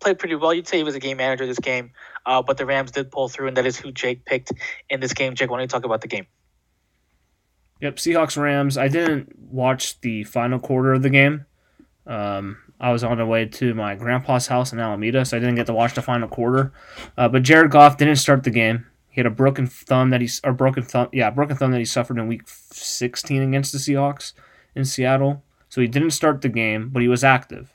played 0.00 0.18
pretty 0.18 0.34
well. 0.34 0.52
You'd 0.52 0.66
say 0.66 0.78
he 0.78 0.82
was 0.82 0.96
a 0.96 1.00
game 1.00 1.18
manager 1.18 1.46
this 1.46 1.60
game, 1.60 1.92
uh, 2.26 2.42
but 2.42 2.56
the 2.56 2.66
Rams 2.66 2.90
did 2.90 3.12
pull 3.12 3.28
through, 3.28 3.46
and 3.46 3.56
that 3.58 3.64
is 3.64 3.78
who 3.78 3.92
Jake 3.92 4.24
picked 4.24 4.50
in 4.88 4.98
this 4.98 5.12
game. 5.12 5.36
Jake, 5.36 5.50
why 5.50 5.58
don't 5.58 5.62
you 5.62 5.68
talk 5.68 5.84
about 5.84 6.00
the 6.00 6.08
game? 6.08 6.26
Yep, 7.80 7.94
Seahawks 7.96 8.36
Rams. 8.36 8.76
I 8.76 8.88
didn't 8.88 9.38
watch 9.38 10.00
the 10.00 10.24
final 10.24 10.58
quarter 10.58 10.92
of 10.92 11.02
the 11.02 11.10
game. 11.10 11.46
Um, 12.06 12.58
I 12.80 12.92
was 12.92 13.04
on 13.04 13.18
the 13.18 13.26
way 13.26 13.44
to 13.44 13.74
my 13.74 13.94
grandpa's 13.94 14.46
house 14.46 14.72
in 14.72 14.80
Alameda, 14.80 15.24
so 15.24 15.36
I 15.36 15.40
didn't 15.40 15.56
get 15.56 15.66
to 15.66 15.74
watch 15.74 15.94
the 15.94 16.02
final 16.02 16.28
quarter. 16.28 16.72
Uh, 17.16 17.28
but 17.28 17.42
Jared 17.42 17.70
Goff 17.70 17.98
didn't 17.98 18.16
start 18.16 18.42
the 18.42 18.50
game. 18.50 18.86
He 19.10 19.20
had 19.20 19.26
a 19.26 19.30
broken 19.30 19.66
thumb 19.66 20.10
that 20.10 20.20
he's 20.20 20.40
or 20.44 20.52
broken 20.52 20.82
thumb, 20.82 21.08
yeah, 21.12 21.30
broken 21.30 21.56
thumb 21.56 21.72
that 21.72 21.78
he 21.78 21.84
suffered 21.84 22.18
in 22.18 22.26
Week 22.26 22.42
16 22.46 23.42
against 23.42 23.72
the 23.72 23.78
Seahawks 23.78 24.32
in 24.74 24.84
Seattle. 24.84 25.42
So 25.68 25.80
he 25.80 25.88
didn't 25.88 26.10
start 26.10 26.40
the 26.40 26.48
game, 26.48 26.88
but 26.88 27.02
he 27.02 27.08
was 27.08 27.22
active. 27.22 27.74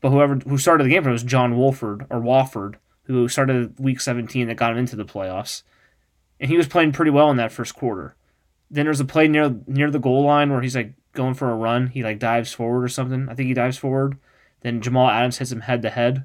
But 0.00 0.10
whoever 0.10 0.36
who 0.36 0.58
started 0.58 0.84
the 0.84 0.90
game 0.90 1.02
for 1.02 1.08
him 1.08 1.14
was 1.14 1.24
John 1.24 1.56
Wolford 1.56 2.06
or 2.08 2.20
Wofford, 2.20 2.76
who 3.04 3.26
started 3.28 3.78
Week 3.80 4.00
17 4.00 4.46
that 4.46 4.56
got 4.56 4.72
him 4.72 4.78
into 4.78 4.96
the 4.96 5.04
playoffs, 5.04 5.62
and 6.38 6.50
he 6.50 6.56
was 6.56 6.68
playing 6.68 6.92
pretty 6.92 7.10
well 7.10 7.30
in 7.30 7.36
that 7.38 7.52
first 7.52 7.74
quarter. 7.74 8.14
Then 8.70 8.84
there's 8.84 9.00
a 9.00 9.04
play 9.04 9.28
near 9.28 9.56
near 9.66 9.90
the 9.90 9.98
goal 9.98 10.24
line 10.24 10.50
where 10.50 10.62
he's 10.62 10.76
like 10.76 10.92
going 11.18 11.34
for 11.34 11.50
a 11.50 11.54
run. 11.54 11.88
He 11.88 12.02
like 12.02 12.18
dives 12.18 12.52
forward 12.52 12.82
or 12.84 12.88
something. 12.88 13.28
I 13.28 13.34
think 13.34 13.48
he 13.48 13.54
dives 13.54 13.76
forward. 13.76 14.16
Then 14.62 14.80
Jamal 14.80 15.10
Adams 15.10 15.38
hits 15.38 15.52
him 15.52 15.60
head 15.60 15.82
to 15.82 15.90
head, 15.90 16.24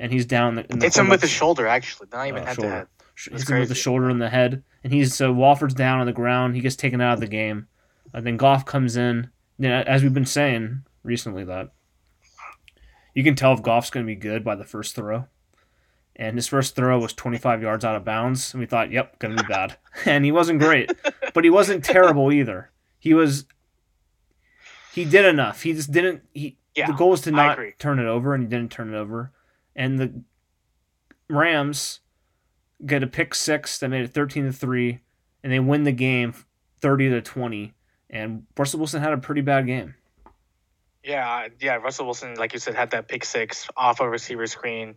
and 0.00 0.12
he's 0.12 0.26
down. 0.26 0.50
In 0.50 0.54
the, 0.56 0.72
in 0.72 0.78
the 0.80 0.86
hits 0.86 0.98
him 0.98 1.08
with 1.08 1.20
the 1.20 1.28
shoulder, 1.28 1.66
actually, 1.66 2.08
not 2.12 2.26
even 2.26 2.42
uh, 2.42 2.46
head 2.46 2.56
shoulder. 2.56 2.68
to 2.68 2.74
head. 2.74 2.86
Hits 3.32 3.48
him 3.48 3.58
with 3.60 3.68
the 3.68 3.74
shoulder 3.74 4.08
and 4.08 4.20
the 4.20 4.30
head, 4.30 4.64
and 4.82 4.92
he's 4.92 5.14
so 5.14 5.32
Wolford's 5.32 5.74
down 5.74 6.00
on 6.00 6.06
the 6.06 6.12
ground. 6.12 6.56
He 6.56 6.62
gets 6.62 6.76
taken 6.76 7.00
out 7.00 7.14
of 7.14 7.20
the 7.20 7.28
game. 7.28 7.68
And 8.12 8.26
then 8.26 8.36
Goff 8.36 8.64
comes 8.64 8.96
in. 8.96 9.30
as 9.62 10.02
we've 10.02 10.14
been 10.14 10.26
saying 10.26 10.82
recently, 11.04 11.44
that 11.44 11.70
you 13.14 13.22
can 13.22 13.36
tell 13.36 13.52
if 13.52 13.62
Goff's 13.62 13.90
going 13.90 14.04
to 14.04 14.10
be 14.10 14.16
good 14.16 14.42
by 14.42 14.56
the 14.56 14.64
first 14.64 14.96
throw 14.96 15.26
and 16.20 16.36
his 16.36 16.46
first 16.46 16.76
throw 16.76 16.98
was 16.98 17.14
25 17.14 17.62
yards 17.62 17.84
out 17.84 17.96
of 17.96 18.04
bounds 18.04 18.52
and 18.52 18.60
we 18.60 18.66
thought 18.66 18.92
yep 18.92 19.18
gonna 19.18 19.34
be 19.34 19.48
bad 19.48 19.76
and 20.04 20.24
he 20.24 20.30
wasn't 20.30 20.60
great 20.60 20.92
but 21.34 21.44
he 21.44 21.50
wasn't 21.50 21.84
terrible 21.84 22.30
either 22.30 22.70
he 22.98 23.14
was 23.14 23.46
he 24.92 25.04
did 25.04 25.24
enough 25.24 25.62
he 25.62 25.72
just 25.72 25.92
didn't 25.92 26.22
he 26.34 26.56
yeah, 26.74 26.86
the 26.86 26.92
goal 26.92 27.10
was 27.10 27.20
to 27.22 27.30
not 27.30 27.58
turn 27.78 27.98
it 27.98 28.06
over 28.06 28.34
and 28.34 28.44
he 28.44 28.48
didn't 28.48 28.70
turn 28.70 28.94
it 28.94 28.96
over 28.96 29.32
and 29.74 29.98
the 29.98 30.22
rams 31.28 32.00
get 32.86 33.02
a 33.02 33.06
pick 33.06 33.34
six 33.34 33.78
that 33.78 33.88
made 33.88 34.02
it 34.02 34.12
13 34.12 34.46
to 34.46 34.52
3 34.52 35.00
and 35.42 35.52
they 35.52 35.60
win 35.60 35.84
the 35.84 35.92
game 35.92 36.34
30 36.80 37.10
to 37.10 37.20
20 37.20 37.74
and 38.08 38.46
Russell 38.56 38.78
Wilson 38.78 39.02
had 39.02 39.12
a 39.12 39.18
pretty 39.18 39.40
bad 39.40 39.66
game 39.66 39.94
Yeah, 41.02 41.48
yeah. 41.60 41.76
Russell 41.76 42.04
Wilson, 42.04 42.34
like 42.34 42.52
you 42.52 42.58
said, 42.58 42.74
had 42.74 42.90
that 42.90 43.08
pick 43.08 43.24
six 43.24 43.68
off 43.76 44.00
a 44.00 44.08
receiver 44.08 44.46
screen. 44.46 44.96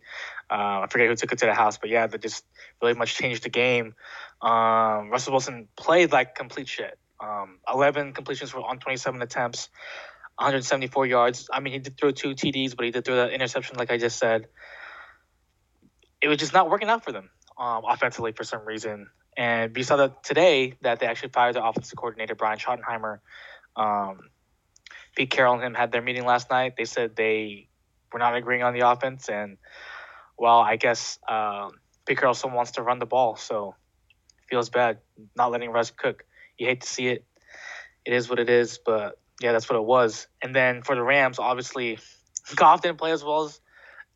Uh, 0.50 0.80
I 0.82 0.86
forget 0.90 1.08
who 1.08 1.16
took 1.16 1.32
it 1.32 1.38
to 1.38 1.46
the 1.46 1.54
house, 1.54 1.78
but 1.78 1.88
yeah, 1.88 2.06
that 2.06 2.20
just 2.20 2.44
really 2.82 2.94
much 2.94 3.14
changed 3.14 3.42
the 3.44 3.48
game. 3.48 3.94
Um, 4.42 5.08
Russell 5.10 5.32
Wilson 5.32 5.68
played 5.76 6.12
like 6.12 6.34
complete 6.34 6.68
shit. 6.68 6.98
Um, 7.24 7.58
11 7.72 8.12
completions 8.12 8.52
were 8.52 8.60
on 8.60 8.78
27 8.78 9.22
attempts, 9.22 9.68
174 10.36 11.06
yards. 11.06 11.48
I 11.52 11.60
mean, 11.60 11.72
he 11.72 11.78
did 11.78 11.96
throw 11.96 12.10
two 12.10 12.34
TDs, 12.34 12.76
but 12.76 12.84
he 12.84 12.90
did 12.90 13.04
throw 13.04 13.16
that 13.16 13.32
interception, 13.32 13.76
like 13.76 13.90
I 13.90 13.96
just 13.96 14.18
said. 14.18 14.48
It 16.20 16.28
was 16.28 16.38
just 16.38 16.52
not 16.52 16.68
working 16.70 16.88
out 16.88 17.04
for 17.04 17.12
them 17.12 17.30
um, 17.58 17.82
offensively 17.88 18.32
for 18.32 18.44
some 18.44 18.64
reason. 18.66 19.08
And 19.36 19.74
we 19.74 19.82
saw 19.82 19.96
that 19.96 20.22
today 20.22 20.74
that 20.82 21.00
they 21.00 21.06
actually 21.06 21.30
fired 21.30 21.56
their 21.56 21.64
offensive 21.64 21.96
coordinator, 21.96 22.34
Brian 22.34 22.58
Schottenheimer. 22.58 23.18
Um, 23.76 24.30
Pete 25.16 25.30
Carroll 25.30 25.54
and 25.54 25.62
him 25.62 25.74
had 25.74 25.92
their 25.92 26.02
meeting 26.02 26.24
last 26.24 26.50
night. 26.50 26.74
They 26.76 26.84
said 26.84 27.16
they 27.16 27.68
were 28.12 28.18
not 28.18 28.34
agreeing 28.34 28.62
on 28.62 28.74
the 28.74 28.88
offense, 28.88 29.28
and 29.28 29.56
well, 30.36 30.58
I 30.58 30.76
guess 30.76 31.18
um, 31.28 31.72
Pete 32.06 32.18
Carroll 32.18 32.34
still 32.34 32.50
wants 32.50 32.72
to 32.72 32.82
run 32.82 32.98
the 32.98 33.06
ball, 33.06 33.36
so 33.36 33.74
feels 34.48 34.70
bad 34.70 34.98
not 35.36 35.50
letting 35.50 35.70
Russ 35.70 35.90
cook. 35.90 36.24
You 36.58 36.66
hate 36.66 36.82
to 36.82 36.88
see 36.88 37.08
it. 37.08 37.24
It 38.04 38.12
is 38.12 38.28
what 38.28 38.38
it 38.38 38.50
is, 38.50 38.78
but 38.84 39.18
yeah, 39.40 39.52
that's 39.52 39.68
what 39.68 39.76
it 39.76 39.84
was. 39.84 40.26
And 40.42 40.54
then 40.54 40.82
for 40.82 40.94
the 40.94 41.02
Rams, 41.02 41.38
obviously, 41.38 41.98
Goff 42.56 42.82
didn't 42.82 42.98
play 42.98 43.12
as 43.12 43.24
well 43.24 43.44
as 43.44 43.60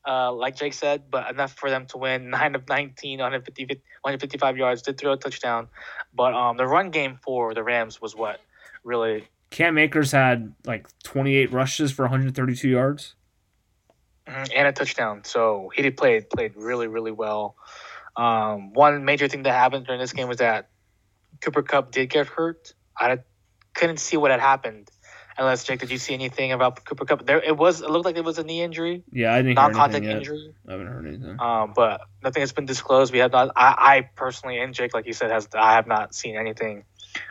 uh, 0.06 0.32
like 0.32 0.56
Jake 0.56 0.72
said, 0.72 1.10
but 1.10 1.30
enough 1.30 1.52
for 1.52 1.70
them 1.70 1.86
to 1.86 1.98
win 1.98 2.30
9 2.30 2.54
of 2.54 2.68
19, 2.68 3.18
150, 3.18 3.64
155 3.64 4.56
yards, 4.56 4.82
did 4.82 4.98
throw 4.98 5.12
a 5.12 5.16
touchdown. 5.16 5.68
But 6.14 6.34
um, 6.34 6.56
the 6.56 6.66
run 6.66 6.90
game 6.90 7.18
for 7.22 7.54
the 7.54 7.62
Rams 7.62 8.00
was 8.00 8.14
what 8.14 8.40
really 8.84 9.28
Cam 9.50 9.78
Akers 9.78 10.12
had 10.12 10.54
like 10.64 10.86
28 11.02 11.52
rushes 11.52 11.90
for 11.92 12.02
132 12.02 12.68
yards 12.68 13.14
mm-hmm, 14.26 14.44
and 14.54 14.68
a 14.68 14.72
touchdown. 14.72 15.24
So 15.24 15.70
he 15.74 15.82
did 15.82 15.96
play 15.96 16.20
played 16.20 16.54
really 16.56 16.86
really 16.86 17.12
well. 17.12 17.56
Um, 18.16 18.72
one 18.72 19.04
major 19.04 19.28
thing 19.28 19.44
that 19.44 19.52
happened 19.52 19.86
during 19.86 20.00
this 20.00 20.12
game 20.12 20.28
was 20.28 20.38
that 20.38 20.68
Cooper 21.40 21.62
Kupp 21.62 21.92
did 21.92 22.10
get 22.10 22.26
hurt. 22.26 22.72
I 22.96 23.18
couldn't 23.74 23.98
see 23.98 24.16
what 24.16 24.30
had 24.30 24.40
happened. 24.40 24.90
Unless 25.36 25.64
Jake, 25.64 25.78
did 25.78 25.90
you 25.90 25.98
see 25.98 26.14
anything 26.14 26.50
about 26.50 26.84
Cooper 26.84 27.04
Kupp? 27.04 27.24
There, 27.24 27.40
it 27.40 27.56
was. 27.56 27.80
It 27.80 27.88
looked 27.88 28.04
like 28.04 28.16
it 28.16 28.24
was 28.24 28.38
a 28.38 28.42
knee 28.42 28.60
injury. 28.60 29.04
Yeah, 29.12 29.32
I 29.32 29.42
didn't. 29.42 29.54
Non-contact 29.54 30.04
injury. 30.04 30.52
I 30.66 30.72
haven't 30.72 30.88
heard 30.88 31.06
anything. 31.06 31.36
Um, 31.38 31.72
but 31.76 32.00
nothing 32.24 32.40
has 32.40 32.52
been 32.52 32.66
disclosed. 32.66 33.12
We 33.12 33.20
have 33.20 33.30
not. 33.30 33.52
I, 33.54 33.74
I 33.78 34.10
personally, 34.16 34.58
and 34.58 34.74
Jake, 34.74 34.94
like 34.94 35.06
you 35.06 35.12
said, 35.12 35.30
has 35.30 35.48
I 35.54 35.74
have 35.74 35.86
not 35.86 36.12
seen 36.12 36.36
anything 36.36 36.84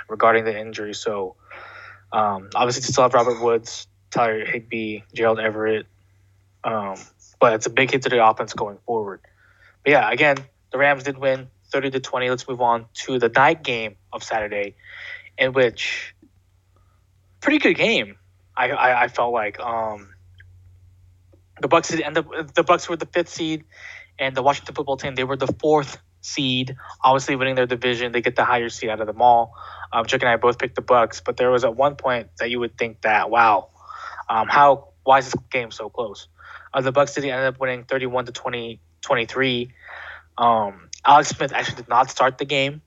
regarding 0.08 0.46
the 0.46 0.58
injury. 0.58 0.94
So 0.94 1.36
um, 2.14 2.50
obviously, 2.56 2.84
to 2.84 2.92
still 2.94 3.04
have 3.04 3.14
Robert 3.14 3.42
Woods, 3.42 3.88
Tyler 4.10 4.46
Higbee, 4.46 5.02
Gerald 5.14 5.40
Everett. 5.40 5.86
Um, 6.64 6.96
but 7.40 7.54
it's 7.54 7.66
a 7.66 7.70
big 7.70 7.92
hit 7.92 8.04
to 8.04 8.10
the 8.10 8.26
offense 8.26 8.54
going 8.54 8.78
forward. 8.86 9.20
But 9.84 9.92
yeah, 9.92 10.10
again, 10.10 10.38
the 10.72 10.78
Rams 10.78 11.04
did 11.04 11.18
win 11.18 11.50
30 11.72 11.92
to 11.92 12.00
20. 12.00 12.30
Let's 12.30 12.48
move 12.48 12.62
on 12.62 12.86
to 13.06 13.20
the 13.20 13.30
night 13.30 13.64
game 13.64 13.96
of 14.12 14.24
Saturday, 14.24 14.76
in 15.38 15.54
which 15.54 16.16
pretty 17.42 17.60
good 17.60 17.76
game. 17.76 18.18
I, 18.56 18.72
I, 18.72 19.04
I 19.04 19.08
felt 19.08 19.34
like 19.34 19.60
um, 19.60 20.14
the 21.62 21.68
Bucks 21.68 21.92
end 21.94 22.18
up 22.18 22.28
the 22.56 22.64
Bucks 22.64 22.90
were 22.90 22.96
the 22.96 23.06
fifth 23.06 23.30
seed, 23.30 23.66
and 24.18 24.36
the 24.36 24.42
Washington 24.42 24.76
football 24.76 24.98
team 24.98 25.16
they 25.16 25.24
were 25.24 25.38
the 25.38 25.54
fourth 25.60 25.98
seed. 26.22 26.76
Obviously, 27.04 27.36
winning 27.36 27.56
their 27.56 27.68
division, 27.68 28.12
they 28.12 28.22
get 28.22 28.36
the 28.36 28.46
higher 28.46 28.70
seed 28.70 28.90
out 28.90 29.02
of 29.02 29.08
them 29.08 29.22
all. 29.22 29.54
Um, 29.94 30.06
Chuck 30.06 30.22
and 30.22 30.30
I 30.30 30.36
both 30.38 30.60
picked 30.60 30.76
the 30.76 30.82
Bucks, 30.82 31.22
but 31.22 31.38
there 31.38 31.50
was 31.52 31.64
at 31.64 31.76
one 31.76 31.96
point 31.96 32.30
that 32.40 32.50
you 32.50 32.60
would 32.60 32.78
think 32.78 33.02
that, 33.02 33.30
wow, 33.30 33.70
um, 34.30 34.48
how 34.48 34.90
why 35.04 35.20
is 35.20 35.32
this 35.32 35.42
game 35.52 35.72
so 35.72 35.90
close? 35.90 36.28
Uh, 36.74 36.82
the 36.82 36.92
Bucks 36.92 37.14
did 37.14 37.24
end 37.24 37.46
up 37.46 37.60
winning 37.60 37.86
31 37.86 38.26
to 38.26 38.32
20, 38.32 38.82
23. 39.02 39.74
Um, 40.38 40.87
Alex 41.08 41.30
Smith 41.30 41.54
actually 41.54 41.78
did 41.78 41.88
not 41.88 42.12
start 42.12 42.38
the 42.38 42.46
game. 42.46 42.82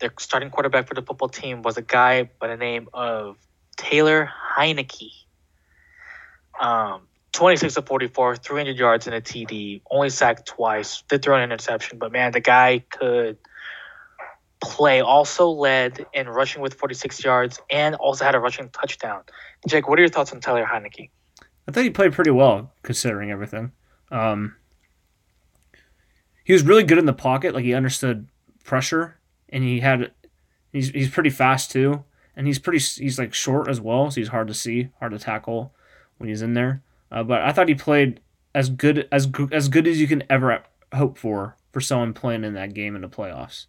Their 0.00 0.12
starting 0.18 0.50
quarterback 0.50 0.86
for 0.86 0.94
the 0.94 1.00
football 1.00 1.30
team 1.30 1.62
was 1.62 1.78
a 1.78 1.82
guy 1.82 2.24
by 2.38 2.48
the 2.48 2.58
name 2.58 2.88
of 2.92 3.38
Taylor 3.78 4.28
Heinicke. 4.56 5.10
Um, 6.60 7.02
26 7.32 7.78
of 7.78 7.86
44, 7.86 8.36
300 8.36 8.76
yards 8.76 9.06
in 9.06 9.14
a 9.14 9.20
TD, 9.22 9.80
only 9.90 10.10
sacked 10.10 10.46
twice, 10.46 11.02
did 11.08 11.22
throw 11.22 11.36
an 11.36 11.42
interception, 11.42 11.98
but 11.98 12.12
man, 12.12 12.32
the 12.32 12.40
guy 12.40 12.84
could 12.90 13.38
play. 14.60 15.00
Also 15.00 15.48
led 15.48 16.04
in 16.12 16.28
rushing 16.28 16.60
with 16.60 16.74
46 16.74 17.24
yards 17.24 17.58
and 17.70 17.94
also 17.94 18.26
had 18.26 18.34
a 18.34 18.38
rushing 18.38 18.68
touchdown. 18.68 19.22
Jake, 19.66 19.88
what 19.88 19.98
are 19.98 20.02
your 20.02 20.10
thoughts 20.10 20.32
on 20.32 20.40
Taylor 20.40 20.66
Heinicke? 20.66 21.08
I 21.66 21.72
thought 21.72 21.84
he 21.84 21.90
played 21.90 22.12
pretty 22.12 22.30
well 22.30 22.74
considering 22.82 23.30
everything. 23.30 23.72
Um, 24.10 24.56
he 26.44 26.52
was 26.52 26.62
really 26.62 26.84
good 26.84 26.98
in 26.98 27.06
the 27.06 27.12
pocket, 27.12 27.54
like 27.54 27.64
he 27.64 27.74
understood 27.74 28.28
pressure, 28.64 29.18
and 29.48 29.64
he 29.64 29.80
had 29.80 30.12
he's 30.72 30.90
he's 30.90 31.10
pretty 31.10 31.30
fast 31.30 31.70
too, 31.70 32.04
and 32.36 32.46
he's 32.46 32.58
pretty 32.58 32.78
he's 32.78 33.18
like 33.18 33.34
short 33.34 33.68
as 33.68 33.80
well, 33.80 34.10
so 34.10 34.20
he's 34.20 34.28
hard 34.28 34.48
to 34.48 34.54
see, 34.54 34.88
hard 34.98 35.12
to 35.12 35.18
tackle 35.18 35.74
when 36.18 36.28
he's 36.28 36.42
in 36.42 36.54
there. 36.54 36.82
Uh, 37.10 37.22
but 37.22 37.42
I 37.42 37.52
thought 37.52 37.68
he 37.68 37.74
played 37.74 38.20
as 38.54 38.68
good 38.68 39.08
as 39.12 39.28
as 39.50 39.68
good 39.68 39.86
as 39.86 40.00
you 40.00 40.06
can 40.06 40.22
ever 40.30 40.62
hope 40.94 41.18
for 41.18 41.56
for 41.72 41.80
someone 41.80 42.12
playing 42.12 42.44
in 42.44 42.54
that 42.54 42.74
game 42.74 42.94
in 42.94 43.02
the 43.02 43.08
playoffs. 43.08 43.66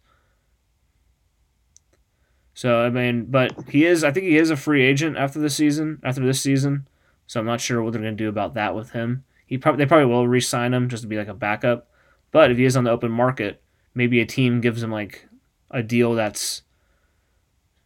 So 2.54 2.80
I 2.82 2.90
mean, 2.90 3.26
but 3.26 3.68
he 3.68 3.84
is. 3.84 4.04
I 4.04 4.12
think 4.12 4.26
he 4.26 4.36
is 4.36 4.50
a 4.50 4.56
free 4.56 4.84
agent 4.84 5.16
after 5.16 5.38
the 5.40 5.50
season. 5.50 6.00
After 6.02 6.24
this 6.24 6.40
season, 6.40 6.86
so 7.26 7.40
I'm 7.40 7.46
not 7.46 7.60
sure 7.60 7.82
what 7.82 7.92
they're 7.92 8.02
going 8.02 8.16
to 8.16 8.24
do 8.24 8.28
about 8.28 8.54
that 8.54 8.74
with 8.74 8.90
him. 8.90 9.24
He 9.46 9.58
probably 9.58 9.84
they 9.84 9.88
probably 9.88 10.06
will 10.06 10.28
re-sign 10.28 10.72
him 10.72 10.88
just 10.88 11.02
to 11.02 11.08
be 11.08 11.16
like 11.16 11.28
a 11.28 11.34
backup. 11.34 11.88
But 12.34 12.50
if 12.50 12.58
he 12.58 12.64
is 12.64 12.76
on 12.76 12.82
the 12.82 12.90
open 12.90 13.12
market, 13.12 13.62
maybe 13.94 14.20
a 14.20 14.26
team 14.26 14.60
gives 14.60 14.82
him 14.82 14.90
like 14.90 15.28
a 15.70 15.84
deal 15.84 16.14
that's, 16.14 16.62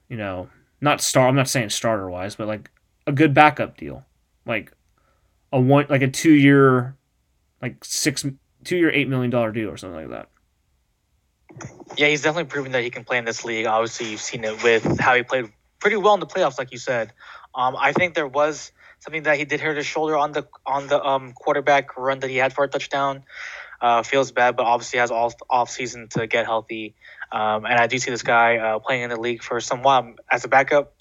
you 0.09 0.17
know, 0.17 0.49
not 0.81 1.03
star. 1.03 1.29
I'm 1.29 1.35
not 1.35 1.51
saying 1.51 1.69
starter 1.69 2.09
wise, 2.09 2.35
but 2.35 2.49
like 2.49 2.71
a 3.07 3.13
good 3.13 3.35
backup 3.35 3.77
deal, 3.77 4.07
like 4.47 4.73
a 5.53 5.61
one 5.61 5.85
like 5.91 6.01
a 6.01 6.09
two 6.09 6.33
year, 6.33 6.97
like 7.61 7.85
six 7.85 8.25
two 8.65 8.79
year 8.79 8.91
eight 8.91 9.07
million 9.07 9.29
dollar 9.29 9.53
deal 9.53 9.69
or 9.69 9.77
something 9.77 10.09
like 10.09 10.09
that. 10.09 10.31
Yeah, 11.99 12.07
he's 12.07 12.23
definitely 12.23 12.49
proven 12.49 12.73
that 12.73 12.83
he 12.83 12.89
can 12.89 13.05
play 13.05 13.19
in 13.19 13.27
this 13.27 13.45
league. 13.45 13.67
Obviously, 13.67 14.13
you've 14.13 14.21
seen 14.23 14.45
it 14.45 14.63
with 14.63 14.99
how 14.99 15.15
he 15.15 15.23
played 15.25 15.53
pretty 15.79 15.97
well 15.97 16.15
in 16.15 16.21
the 16.21 16.27
playoffs, 16.27 16.59
like 16.59 16.73
you 16.73 16.79
said. 16.79 17.13
Um, 17.55 17.77
I 17.77 17.93
think 17.93 18.15
there 18.15 18.27
was 18.27 18.73
something 19.01 19.25
that 19.25 19.37
he 19.37 19.45
did 19.45 19.61
hurt 19.61 19.77
his 19.77 19.85
shoulder 19.85 20.17
on 20.17 20.33
the 20.33 20.49
on 20.65 20.87
the 20.87 21.05
um, 21.05 21.35
quarterback 21.35 21.99
run 21.99 22.21
that 22.21 22.31
he 22.31 22.37
had 22.37 22.55
for 22.55 22.65
a 22.65 22.69
touchdown. 22.69 23.25
Uh, 23.81 24.03
feels 24.03 24.33
bad, 24.33 24.57
but 24.57 24.67
obviously 24.67 24.99
has 24.99 25.11
all 25.11 25.33
off 25.49 25.71
season 25.71 26.09
to 26.09 26.27
get 26.27 26.47
healthy. 26.47 26.95
Um, 27.31 27.65
and 27.65 27.75
I 27.75 27.87
do 27.87 27.99
see 27.99 28.11
this 28.11 28.23
guy 28.23 28.57
uh, 28.57 28.79
playing 28.81 29.03
in 29.03 29.11
the 29.11 29.21
league 29.21 29.43
for 29.43 29.61
some 29.61 29.83
while 29.83 30.15
as 30.31 30.45
a 30.45 30.49
backup, 30.49 30.95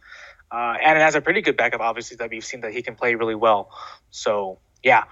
uh, 0.52 0.76
and 0.84 0.98
has 1.00 1.16
a 1.16 1.22
pretty 1.22 1.42
good 1.42 1.58
backup. 1.58 1.82
Obviously, 1.82 2.18
that 2.18 2.30
we've 2.30 2.46
seen 2.46 2.62
that 2.62 2.74
he 2.74 2.84
can 2.84 2.96
play 2.96 3.16
really 3.16 3.36
well. 3.36 3.72
So 4.12 4.60
yeah, 4.84 5.06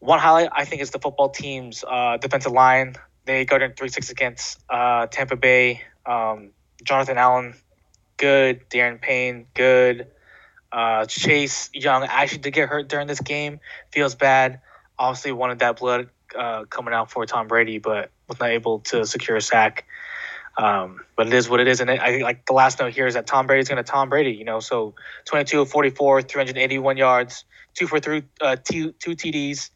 one 0.00 0.18
highlight 0.18 0.48
I 0.52 0.64
think 0.64 0.82
is 0.82 0.90
the 0.90 0.98
football 0.98 1.28
team's 1.28 1.84
uh, 1.86 2.16
defensive 2.16 2.52
line. 2.52 2.96
They 3.24 3.42
in 3.42 3.72
three 3.74 3.88
six 3.88 4.10
against 4.10 4.58
uh, 4.68 5.06
Tampa 5.06 5.36
Bay. 5.36 5.82
Um, 6.04 6.50
Jonathan 6.82 7.18
Allen, 7.18 7.54
good. 8.16 8.68
Daron 8.68 9.00
Payne, 9.00 9.46
good. 9.54 10.08
Uh, 10.72 11.04
Chase 11.04 11.70
Young 11.72 12.02
actually 12.04 12.38
did 12.38 12.54
get 12.54 12.68
hurt 12.68 12.88
during 12.88 13.06
this 13.06 13.20
game. 13.20 13.60
Feels 13.92 14.14
bad. 14.14 14.60
Obviously, 15.02 15.32
wanted 15.32 15.58
that 15.58 15.80
blood 15.80 16.10
uh, 16.38 16.64
coming 16.66 16.94
out 16.94 17.10
for 17.10 17.26
Tom 17.26 17.48
Brady, 17.48 17.78
but 17.78 18.12
was 18.28 18.38
not 18.38 18.50
able 18.50 18.78
to 18.80 19.04
secure 19.04 19.36
a 19.36 19.40
sack. 19.40 19.84
Um, 20.56 21.00
but 21.16 21.26
it 21.26 21.32
is 21.32 21.48
what 21.48 21.58
it 21.58 21.66
is, 21.66 21.80
and 21.80 21.90
it, 21.90 21.98
I 21.98 22.18
like 22.18 22.46
the 22.46 22.52
last 22.52 22.78
note 22.78 22.92
here 22.92 23.08
is 23.08 23.14
that 23.14 23.26
Tom 23.26 23.48
Brady's 23.48 23.68
going 23.68 23.82
to 23.82 23.90
Tom 23.90 24.08
Brady. 24.08 24.30
You 24.30 24.44
know, 24.44 24.60
so 24.60 24.94
22 25.24 25.62
of 25.62 25.70
44, 25.70 26.22
381 26.22 26.96
yards, 26.96 27.44
two 27.74 27.88
for 27.88 27.98
three, 27.98 28.22
uh, 28.40 28.56
two 28.62 28.92
two 28.92 29.16
TDs. 29.16 29.70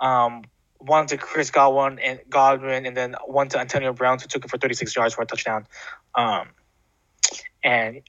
Um, 0.00 0.44
one 0.78 1.06
to 1.08 1.18
Chris 1.18 1.50
Godwin 1.50 1.98
and 1.98 2.20
Godwin, 2.30 2.86
and 2.86 2.96
then 2.96 3.14
one 3.26 3.48
to 3.50 3.60
Antonio 3.60 3.92
Brown, 3.92 4.18
who 4.18 4.26
took 4.26 4.44
it 4.44 4.50
for 4.50 4.58
36 4.58 4.96
yards 4.96 5.14
for 5.14 5.22
a 5.22 5.26
touchdown. 5.26 5.66
Um, 6.14 6.48
and 7.62 8.00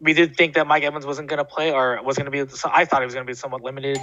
we 0.00 0.12
did 0.12 0.36
think 0.36 0.54
that 0.54 0.66
Mike 0.66 0.82
Evans 0.82 1.06
wasn't 1.06 1.28
going 1.28 1.38
to 1.38 1.44
play, 1.44 1.72
or 1.72 2.02
was 2.02 2.16
going 2.16 2.30
to 2.30 2.30
be. 2.30 2.50
So 2.54 2.70
I 2.72 2.84
thought 2.84 3.00
he 3.00 3.06
was 3.06 3.14
going 3.14 3.26
to 3.26 3.30
be 3.30 3.36
somewhat 3.36 3.62
limited. 3.62 3.98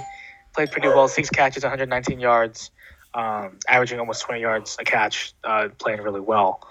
Played 0.56 0.72
pretty 0.72 0.88
well, 0.88 1.06
six 1.06 1.28
catches, 1.28 1.64
119 1.64 2.18
yards, 2.18 2.70
um, 3.12 3.58
averaging 3.68 4.00
almost 4.00 4.22
20 4.22 4.40
yards 4.40 4.78
a 4.80 4.84
catch, 4.84 5.34
uh, 5.44 5.68
playing 5.78 6.00
really 6.00 6.20
well. 6.20 6.66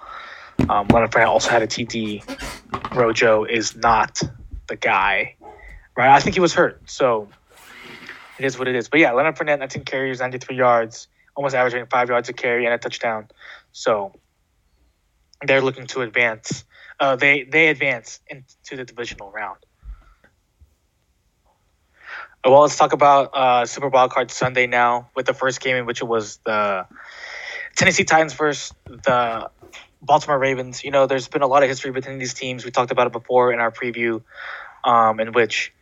Um, 0.67 0.87
Leonard 0.87 1.11
Fournette 1.11 1.27
also 1.27 1.51
had 1.51 1.61
a 1.61 1.67
TD. 1.67 2.23
Rojo 2.95 3.43
is 3.43 3.75
not 3.75 4.23
the 4.65 4.75
guy, 4.75 5.35
right? 5.95 6.09
I 6.09 6.19
think 6.19 6.33
he 6.33 6.39
was 6.39 6.51
hurt, 6.51 6.81
so 6.89 7.29
it 8.39 8.45
is 8.45 8.57
what 8.57 8.67
it 8.67 8.73
is. 8.73 8.89
But 8.89 9.01
yeah, 9.01 9.11
Leonard 9.11 9.35
Fournette, 9.35 9.59
19 9.59 9.83
carries, 9.83 10.19
93 10.19 10.55
yards 10.55 11.07
almost 11.35 11.53
averaging 11.53 11.85
five 11.85 12.09
yards 12.09 12.27
a 12.27 12.33
carry 12.33 12.65
and 12.65 12.73
a 12.73 12.79
touchdown. 12.79 13.27
So 13.71 14.13
they're 15.45 15.61
looking 15.61 15.85
to 15.87 16.01
advance. 16.01 16.63
Uh, 16.99 17.17
they 17.17 17.43
they 17.43 17.67
advance 17.67 18.19
into 18.27 18.77
the 18.77 18.83
divisional 18.83 19.31
round. 19.31 19.59
Well, 22.45 22.61
let's 22.61 22.75
talk 22.75 22.93
about 22.93 23.31
uh, 23.33 23.65
Super 23.65 23.89
Wild 23.89 24.11
Card 24.11 24.29
Sunday 24.29 24.67
now 24.67 25.09
with 25.15 25.25
the 25.25 25.33
first 25.33 25.59
game 25.59 25.77
in 25.77 25.87
which 25.87 26.01
it 26.01 26.05
was 26.05 26.37
the 26.45 26.85
Tennessee 27.75 28.03
Titans 28.03 28.33
versus 28.33 28.71
the 28.85 29.49
Baltimore 29.99 30.37
Ravens. 30.37 30.83
You 30.83 30.91
know, 30.91 31.07
there's 31.07 31.27
been 31.27 31.41
a 31.41 31.47
lot 31.47 31.63
of 31.63 31.69
history 31.69 31.89
between 31.91 32.19
these 32.19 32.35
teams. 32.35 32.63
We 32.63 32.69
talked 32.69 32.91
about 32.91 33.07
it 33.07 33.13
before 33.13 33.51
in 33.51 33.59
our 33.59 33.71
preview, 33.71 34.21
um, 34.83 35.19
in 35.19 35.31
which 35.31 35.73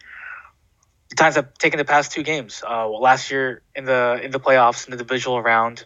the 1.09 1.17
Titans 1.17 1.35
have 1.35 1.53
taken 1.55 1.79
the 1.79 1.83
past 1.83 2.13
two 2.13 2.23
games. 2.23 2.63
Uh, 2.65 2.87
well, 2.89 3.01
last 3.01 3.29
year 3.29 3.61
in 3.75 3.83
the 3.83 4.21
in 4.23 4.31
the 4.31 4.39
playoffs 4.39 4.87
in 4.87 4.91
the 4.91 4.97
divisional 4.97 5.41
round, 5.41 5.83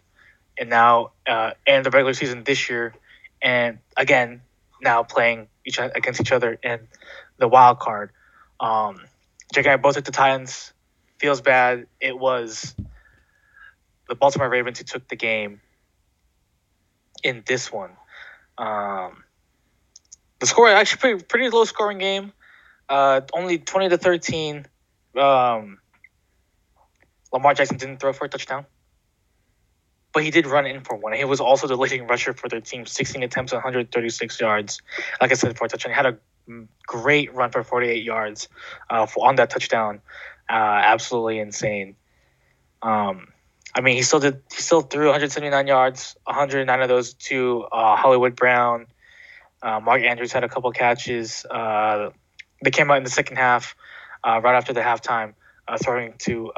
and 0.60 0.70
now 0.70 1.10
uh, 1.26 1.54
in 1.66 1.82
the 1.82 1.90
regular 1.90 2.14
season 2.14 2.44
this 2.44 2.70
year, 2.70 2.94
and 3.42 3.80
again 3.98 4.42
now 4.80 5.02
playing 5.02 5.48
each 5.66 5.80
against 5.80 6.22
each 6.22 6.32
other 6.32 6.60
in 6.62 6.88
the 7.40 7.48
wild 7.48 7.80
card. 7.80 8.12
Um, 8.60 9.00
Jake 9.54 9.66
and 9.66 9.74
I 9.74 9.78
both 9.78 9.96
took 9.96 10.06
the 10.06 10.12
Titans. 10.12 10.74
Feels 11.20 11.42
bad. 11.42 11.88
It 12.00 12.18
was 12.18 12.76
the 14.08 14.16
Baltimore 14.16 14.50
Ravens 14.50 14.78
who 14.78 14.86
took 14.86 15.08
the 15.08 15.16
game 15.16 15.62
in 17.24 17.44
this 17.48 17.72
one. 17.72 17.92
Um, 18.58 19.24
the 20.40 20.46
score 20.46 20.70
actually 20.70 21.00
pretty 21.00 21.24
pretty 21.24 21.50
low 21.50 21.66
scoring 21.66 21.98
game. 21.98 22.34
Uh, 22.88 23.22
only 23.34 23.58
twenty 23.58 23.90
to 23.90 23.98
thirteen. 23.98 24.66
Um, 25.18 25.80
Lamar 27.34 27.54
Jackson 27.56 27.78
didn't 27.78 28.00
throw 28.00 28.14
for 28.14 28.26
a 28.26 28.30
touchdown, 28.30 28.66
but 30.14 30.24
he 30.24 30.30
did 30.30 30.46
run 30.46 30.66
in 30.66 30.82
for 30.82 30.96
one. 30.96 31.14
He 31.14 31.26
was 31.26 31.40
also 31.40 31.68
the 31.68 31.76
leading 31.76 32.06
rusher 32.06 32.34
for 32.34 32.48
their 32.48 32.62
team, 32.62 32.86
sixteen 32.86 33.24
attempts, 33.24 33.52
one 33.54 33.62
hundred 33.62 33.92
thirty 33.92 34.10
six 34.10 34.40
yards. 34.40 34.82
Like 35.20 35.32
I 35.32 35.34
said, 35.34 35.58
for 35.58 35.66
a 35.66 35.68
touchdown, 35.68 35.92
he 35.92 35.96
had 35.96 36.06
a 36.06 36.18
great 36.86 37.34
run 37.34 37.52
for 37.52 37.64
forty 37.64 37.88
eight 37.88 38.04
yards 38.04 38.48
uh, 38.90 39.08
on 39.20 39.36
that 39.36 39.50
touchdown. 39.50 40.02
Uh, 40.50 40.54
absolutely 40.54 41.40
insane. 41.40 41.96
Um, 42.82 43.28
I 43.76 43.82
mean, 43.82 43.96
he 43.96 44.02
still 44.02 44.20
did. 44.20 44.42
He 44.54 44.62
still 44.62 44.82
threw 44.82 45.06
179 45.06 45.68
yards, 45.68 46.16
109 46.24 46.82
of 46.82 46.88
those 46.88 47.14
to 47.14 47.64
uh, 47.72 47.96
Hollywood 47.96 48.36
Brown. 48.36 48.88
Uh, 49.62 49.80
Mark 49.80 50.02
Andrews 50.02 50.32
had 50.32 50.44
a 50.44 50.50
couple 50.50 50.72
catches. 50.72 51.46
Uh, 51.46 52.12
they 52.64 52.72
came 52.72 52.90
out 52.90 52.98
in 52.98 53.04
the 53.04 53.10
second 53.10 53.38
half, 53.38 53.76
uh, 54.24 54.40
right 54.44 54.56
after 54.56 54.74
the 54.74 54.82
halftime, 54.82 55.34
throwing 55.84 56.14
to 56.20 56.52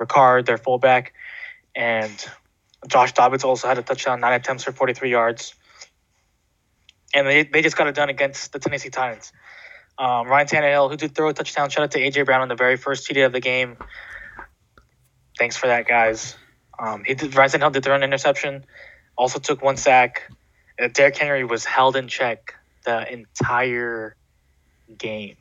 Ricard, 0.00 0.46
their 0.46 0.58
fullback, 0.58 1.12
and 1.74 2.24
Josh 2.88 3.12
Dobbins 3.12 3.44
also 3.44 3.68
had 3.68 3.78
a 3.78 3.82
touchdown, 3.82 4.20
nine 4.20 4.32
attempts 4.32 4.64
for 4.64 4.72
43 4.72 5.10
yards. 5.10 5.54
And 7.14 7.26
they, 7.26 7.42
they 7.44 7.62
just 7.62 7.76
got 7.76 7.86
it 7.86 7.94
done 7.94 8.08
against 8.08 8.52
the 8.52 8.58
Tennessee 8.58 8.90
Titans. 8.90 9.32
Um, 9.98 10.26
Ryan 10.26 10.46
Tannehill, 10.46 10.90
who 10.90 10.96
did 10.96 11.14
throw 11.14 11.28
a 11.28 11.34
touchdown, 11.34 11.68
shout 11.70 11.84
out 11.84 11.90
to 11.92 11.98
AJ 11.98 12.24
Brown 12.24 12.40
on 12.40 12.48
the 12.48 12.54
very 12.54 12.76
first 12.76 13.08
TD 13.08 13.26
of 13.26 13.32
the 13.32 13.40
game. 13.40 13.76
Thanks 15.38 15.56
for 15.56 15.66
that, 15.66 15.86
guys. 15.86 16.36
Um, 16.78 17.04
he 17.04 17.14
did. 17.14 17.34
Ryan 17.34 17.50
Tannehill 17.50 17.72
did 17.72 17.84
throw 17.84 17.94
an 17.94 18.02
interception. 18.02 18.64
Also 19.16 19.38
took 19.38 19.62
one 19.62 19.76
sack. 19.76 20.30
Uh, 20.80 20.88
Derrick 20.88 21.16
Henry 21.16 21.44
was 21.44 21.64
held 21.64 21.96
in 21.96 22.08
check 22.08 22.54
the 22.84 23.12
entire 23.12 24.16
game. 24.96 25.36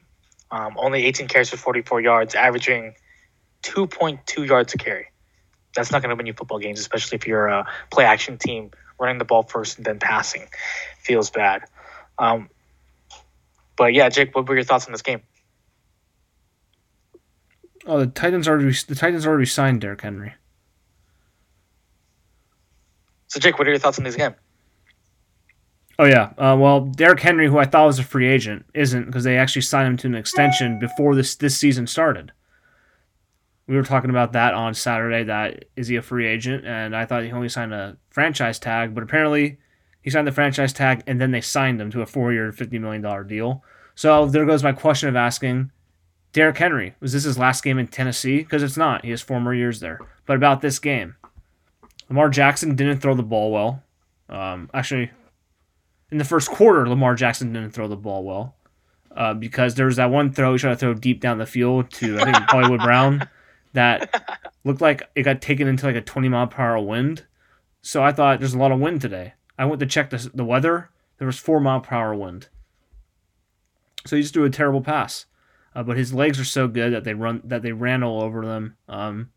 Um, 0.51 0.75
only 0.77 1.05
18 1.05 1.27
carries 1.27 1.49
for 1.49 1.57
44 1.57 2.01
yards, 2.01 2.35
averaging 2.35 2.95
2.2 3.63 4.47
yards 4.47 4.73
a 4.73 4.77
carry. 4.77 5.07
That's 5.75 5.91
not 5.91 6.01
going 6.01 6.09
to 6.09 6.15
win 6.15 6.25
you 6.25 6.33
football 6.33 6.59
games, 6.59 6.79
especially 6.79 7.15
if 7.15 7.25
you're 7.25 7.47
a 7.47 7.65
play 7.89 8.03
action 8.03 8.37
team 8.37 8.71
running 9.01 9.17
the 9.17 9.25
ball 9.25 9.43
first 9.43 9.77
and 9.77 9.85
then 9.85 9.99
passing. 9.99 10.47
Feels 10.99 11.29
bad. 11.29 11.63
Um, 12.17 12.49
but 13.75 13.93
yeah, 13.93 14.09
Jake, 14.09 14.35
what 14.35 14.47
were 14.47 14.55
your 14.55 14.63
thoughts 14.63 14.85
on 14.85 14.91
this 14.91 15.01
game? 15.01 15.21
Oh, 17.85 17.99
the 17.99 18.07
Titans 18.07 18.47
already 18.47 18.71
the 18.87 18.95
Titans 18.95 19.25
already 19.25 19.47
signed 19.47 19.81
Derrick 19.81 20.01
Henry. 20.01 20.33
So, 23.27 23.39
Jake, 23.39 23.57
what 23.57 23.67
are 23.67 23.71
your 23.71 23.79
thoughts 23.79 23.97
on 23.97 24.03
this 24.03 24.15
game? 24.15 24.35
Oh 25.97 26.05
yeah, 26.05 26.33
uh, 26.37 26.55
well, 26.59 26.81
Derrick 26.81 27.19
Henry, 27.19 27.47
who 27.47 27.57
I 27.57 27.65
thought 27.65 27.85
was 27.85 27.99
a 27.99 28.03
free 28.03 28.27
agent, 28.27 28.65
isn't 28.73 29.05
because 29.05 29.23
they 29.23 29.37
actually 29.37 29.61
signed 29.63 29.87
him 29.87 29.97
to 29.97 30.07
an 30.07 30.15
extension 30.15 30.79
before 30.79 31.15
this 31.15 31.35
this 31.35 31.57
season 31.57 31.87
started. 31.87 32.31
We 33.71 33.77
were 33.77 33.83
talking 33.83 34.09
about 34.09 34.33
that 34.33 34.53
on 34.53 34.73
Saturday. 34.73 35.23
That 35.23 35.63
is 35.77 35.87
he 35.87 35.95
a 35.95 36.01
free 36.01 36.27
agent? 36.27 36.65
And 36.65 36.93
I 36.93 37.05
thought 37.05 37.23
he 37.23 37.31
only 37.31 37.47
signed 37.47 37.73
a 37.73 37.95
franchise 38.09 38.59
tag, 38.59 38.93
but 38.93 39.01
apparently 39.01 39.59
he 40.01 40.09
signed 40.09 40.27
the 40.27 40.33
franchise 40.33 40.73
tag 40.73 41.03
and 41.07 41.21
then 41.21 41.31
they 41.31 41.39
signed 41.39 41.79
him 41.79 41.89
to 41.91 42.01
a 42.01 42.05
four-year, 42.05 42.51
fifty 42.51 42.77
million 42.79 43.01
dollar 43.01 43.23
deal. 43.23 43.63
So 43.95 44.25
there 44.25 44.45
goes 44.45 44.61
my 44.61 44.73
question 44.73 45.07
of 45.07 45.15
asking: 45.15 45.71
Derrick 46.33 46.57
Henry 46.57 46.95
was 46.99 47.13
this 47.13 47.23
his 47.23 47.37
last 47.37 47.63
game 47.63 47.79
in 47.79 47.87
Tennessee? 47.87 48.39
Because 48.39 48.61
it's 48.61 48.75
not. 48.75 49.05
He 49.05 49.11
has 49.11 49.21
four 49.21 49.39
more 49.39 49.53
years 49.53 49.79
there. 49.79 50.01
But 50.25 50.35
about 50.35 50.59
this 50.59 50.77
game, 50.77 51.15
Lamar 52.09 52.27
Jackson 52.27 52.75
didn't 52.75 52.99
throw 52.99 53.15
the 53.15 53.23
ball 53.23 53.53
well. 53.53 53.83
Um, 54.27 54.69
actually, 54.73 55.11
in 56.11 56.17
the 56.17 56.25
first 56.25 56.49
quarter, 56.49 56.89
Lamar 56.89 57.15
Jackson 57.15 57.53
didn't 57.53 57.71
throw 57.71 57.87
the 57.87 57.95
ball 57.95 58.25
well 58.25 58.53
uh, 59.15 59.33
because 59.33 59.75
there 59.75 59.85
was 59.85 59.95
that 59.95 60.11
one 60.11 60.33
throw 60.33 60.51
he 60.51 60.59
tried 60.59 60.71
to 60.71 60.75
throw 60.75 60.93
deep 60.93 61.21
down 61.21 61.37
the 61.37 61.45
field 61.45 61.89
to 61.91 62.19
I 62.19 62.25
think 62.25 62.35
Hollywood 62.49 62.81
Brown 62.81 63.29
that 63.73 64.51
looked 64.63 64.81
like 64.81 65.03
it 65.15 65.23
got 65.23 65.41
taken 65.41 65.67
into 65.67 65.85
like 65.85 65.95
a 65.95 66.01
20 66.01 66.29
mile 66.29 66.47
per 66.47 66.63
hour 66.63 66.79
wind. 66.79 67.25
So 67.81 68.03
I 68.03 68.11
thought 68.11 68.39
there's 68.39 68.53
a 68.53 68.59
lot 68.59 68.71
of 68.71 68.79
wind 68.79 69.01
today. 69.01 69.33
I 69.57 69.65
went 69.65 69.79
to 69.79 69.85
check 69.85 70.09
the, 70.09 70.29
the 70.33 70.45
weather. 70.45 70.89
There 71.17 71.27
was 71.27 71.39
four 71.39 71.59
mile 71.59 71.81
per 71.81 71.95
hour 71.95 72.15
wind. 72.15 72.49
So 74.05 74.15
he 74.15 74.21
just 74.21 74.33
threw 74.33 74.45
a 74.45 74.49
terrible 74.49 74.81
pass. 74.81 75.25
Uh, 75.73 75.83
but 75.83 75.97
his 75.97 76.13
legs 76.13 76.39
are 76.39 76.45
so 76.45 76.67
good 76.67 76.93
that 76.93 77.03
they 77.03 77.13
run 77.13 77.41
that 77.45 77.61
they 77.61 77.71
ran 77.71 78.03
all 78.03 78.21
over 78.21 78.45
them. 78.45 78.75
Um, 78.89 79.31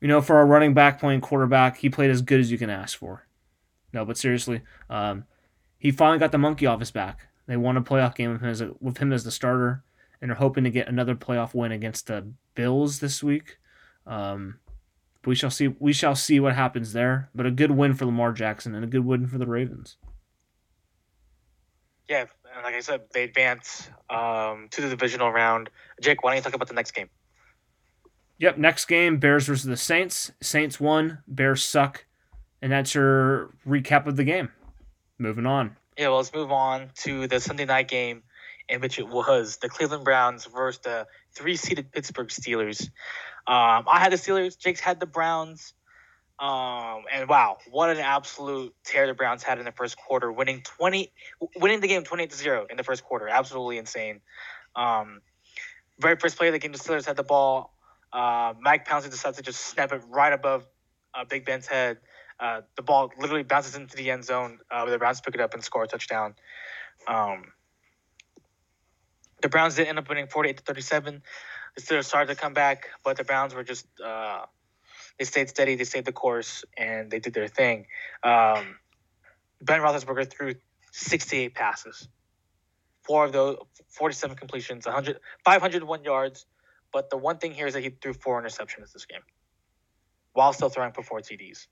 you 0.00 0.08
know, 0.08 0.20
for 0.20 0.40
a 0.40 0.44
running 0.44 0.74
back 0.74 0.98
playing 0.98 1.20
quarterback, 1.20 1.78
he 1.78 1.88
played 1.88 2.10
as 2.10 2.22
good 2.22 2.40
as 2.40 2.50
you 2.50 2.58
can 2.58 2.70
ask 2.70 2.98
for. 2.98 3.26
No, 3.92 4.04
but 4.04 4.18
seriously, 4.18 4.62
um, 4.90 5.24
he 5.78 5.90
finally 5.90 6.18
got 6.18 6.32
the 6.32 6.38
monkey 6.38 6.66
off 6.66 6.80
his 6.80 6.90
back. 6.90 7.28
They 7.46 7.56
won 7.56 7.76
a 7.76 7.82
playoff 7.82 8.14
game 8.14 8.32
with 8.32 8.42
him 8.42 8.48
as, 8.48 8.60
a, 8.60 8.72
with 8.80 8.98
him 8.98 9.12
as 9.12 9.24
the 9.24 9.30
starter, 9.30 9.82
and 10.20 10.30
are 10.30 10.36
hoping 10.36 10.64
to 10.64 10.70
get 10.70 10.88
another 10.88 11.14
playoff 11.14 11.54
win 11.54 11.72
against 11.72 12.08
the 12.08 12.26
Bills 12.58 12.98
this 12.98 13.22
week. 13.22 13.56
Um, 14.04 14.58
we 15.24 15.36
shall 15.36 15.50
see. 15.50 15.68
We 15.68 15.92
shall 15.92 16.16
see 16.16 16.40
what 16.40 16.56
happens 16.56 16.92
there. 16.92 17.30
But 17.32 17.46
a 17.46 17.52
good 17.52 17.70
win 17.70 17.94
for 17.94 18.04
Lamar 18.04 18.32
Jackson 18.32 18.74
and 18.74 18.84
a 18.84 18.88
good 18.88 19.04
win 19.04 19.28
for 19.28 19.38
the 19.38 19.46
Ravens. 19.46 19.96
Yeah, 22.08 22.24
and 22.52 22.64
like 22.64 22.74
I 22.74 22.80
said, 22.80 23.02
they 23.14 23.22
advance 23.22 23.88
um, 24.10 24.66
to 24.72 24.80
the 24.80 24.88
divisional 24.88 25.30
round. 25.30 25.70
Jake, 26.02 26.24
why 26.24 26.30
don't 26.30 26.38
you 26.38 26.42
talk 26.42 26.54
about 26.54 26.66
the 26.66 26.74
next 26.74 26.90
game? 26.90 27.08
Yep, 28.38 28.58
next 28.58 28.86
game 28.86 29.18
Bears 29.18 29.46
versus 29.46 29.66
the 29.66 29.76
Saints. 29.76 30.32
Saints 30.42 30.80
won, 30.80 31.18
Bears 31.28 31.64
suck, 31.64 32.06
and 32.60 32.72
that's 32.72 32.92
your 32.92 33.54
recap 33.64 34.06
of 34.06 34.16
the 34.16 34.24
game. 34.24 34.48
Moving 35.16 35.46
on. 35.46 35.76
Yeah, 35.96 36.08
well, 36.08 36.16
let's 36.16 36.32
move 36.32 36.50
on 36.50 36.90
to 37.02 37.28
the 37.28 37.38
Sunday 37.38 37.66
night 37.66 37.86
game, 37.86 38.24
in 38.68 38.80
which 38.80 38.98
it 38.98 39.08
was 39.08 39.56
the 39.58 39.68
Cleveland 39.68 40.04
Browns 40.04 40.44
versus 40.46 40.80
the 40.82 41.06
three-seeded 41.34 41.90
Pittsburgh 41.92 42.28
Steelers. 42.28 42.82
Um, 43.46 43.84
I 43.86 43.98
had 43.98 44.12
the 44.12 44.16
Steelers. 44.16 44.58
Jake's 44.58 44.80
had 44.80 45.00
the 45.00 45.06
Browns. 45.06 45.72
Um, 46.38 47.02
and 47.12 47.28
wow, 47.28 47.58
what 47.70 47.90
an 47.90 47.98
absolute 47.98 48.72
tear 48.84 49.08
the 49.08 49.14
Browns 49.14 49.42
had 49.42 49.58
in 49.58 49.64
the 49.64 49.72
first 49.72 49.96
quarter, 49.96 50.30
winning 50.30 50.62
twenty, 50.62 51.12
winning 51.56 51.80
the 51.80 51.88
game 51.88 52.04
twenty 52.04 52.22
eight 52.22 52.30
to 52.30 52.36
zero 52.36 52.66
in 52.70 52.76
the 52.76 52.84
first 52.84 53.02
quarter. 53.02 53.26
Absolutely 53.26 53.78
insane. 53.78 54.20
Um, 54.76 55.20
very 55.98 56.14
first 56.14 56.36
play 56.38 56.46
of 56.46 56.52
the 56.52 56.60
game, 56.60 56.70
the 56.70 56.78
Steelers 56.78 57.06
had 57.06 57.16
the 57.16 57.24
ball. 57.24 57.74
Uh, 58.12 58.54
Mike 58.60 58.86
Pouncey 58.86 59.10
decides 59.10 59.36
to 59.38 59.42
just 59.42 59.60
snap 59.60 59.92
it 59.92 60.00
right 60.08 60.32
above 60.32 60.64
uh, 61.12 61.24
Big 61.24 61.44
Ben's 61.44 61.66
head. 61.66 61.98
Uh, 62.38 62.60
the 62.76 62.82
ball 62.82 63.10
literally 63.18 63.42
bounces 63.42 63.74
into 63.74 63.96
the 63.96 64.08
end 64.12 64.24
zone. 64.24 64.60
Uh, 64.70 64.84
the 64.84 64.96
Browns 64.96 65.20
pick 65.20 65.34
it 65.34 65.40
up 65.40 65.54
and 65.54 65.64
score 65.64 65.82
a 65.82 65.88
touchdown. 65.88 66.36
Um, 67.08 67.46
the 69.42 69.48
Browns 69.48 69.76
did 69.76 69.86
end 69.86 69.98
up 69.98 70.08
winning 70.08 70.26
48 70.26 70.58
to 70.58 70.62
37. 70.64 71.22
The 71.76 71.82
Steelers 71.82 72.04
started 72.04 72.34
to 72.34 72.40
come 72.40 72.54
back, 72.54 72.88
but 73.04 73.16
the 73.16 73.24
Browns 73.24 73.54
were 73.54 73.62
just 73.62 73.86
uh, 74.00 74.46
they 75.18 75.24
stayed 75.24 75.48
steady, 75.48 75.74
they 75.74 75.84
stayed 75.84 76.04
the 76.04 76.12
course, 76.12 76.64
and 76.76 77.10
they 77.10 77.18
did 77.18 77.34
their 77.34 77.48
thing. 77.48 77.86
Um, 78.22 78.76
ben 79.60 79.80
Roethlisberger 79.80 80.30
threw 80.30 80.54
68 80.92 81.54
passes, 81.54 82.08
four 83.02 83.24
of 83.24 83.32
those, 83.32 83.58
47 83.88 84.36
completions, 84.36 84.86
100, 84.86 85.18
501 85.44 86.04
yards. 86.04 86.46
But 86.92 87.10
the 87.10 87.16
one 87.16 87.38
thing 87.38 87.52
here 87.52 87.66
is 87.66 87.74
that 87.74 87.82
he 87.82 87.90
threw 87.90 88.14
four 88.14 88.40
interceptions 88.42 88.92
this 88.92 89.06
game, 89.06 89.20
while 90.32 90.52
still 90.52 90.70
throwing 90.70 90.92
for 90.92 91.02
four 91.02 91.20
TDs. 91.20 91.66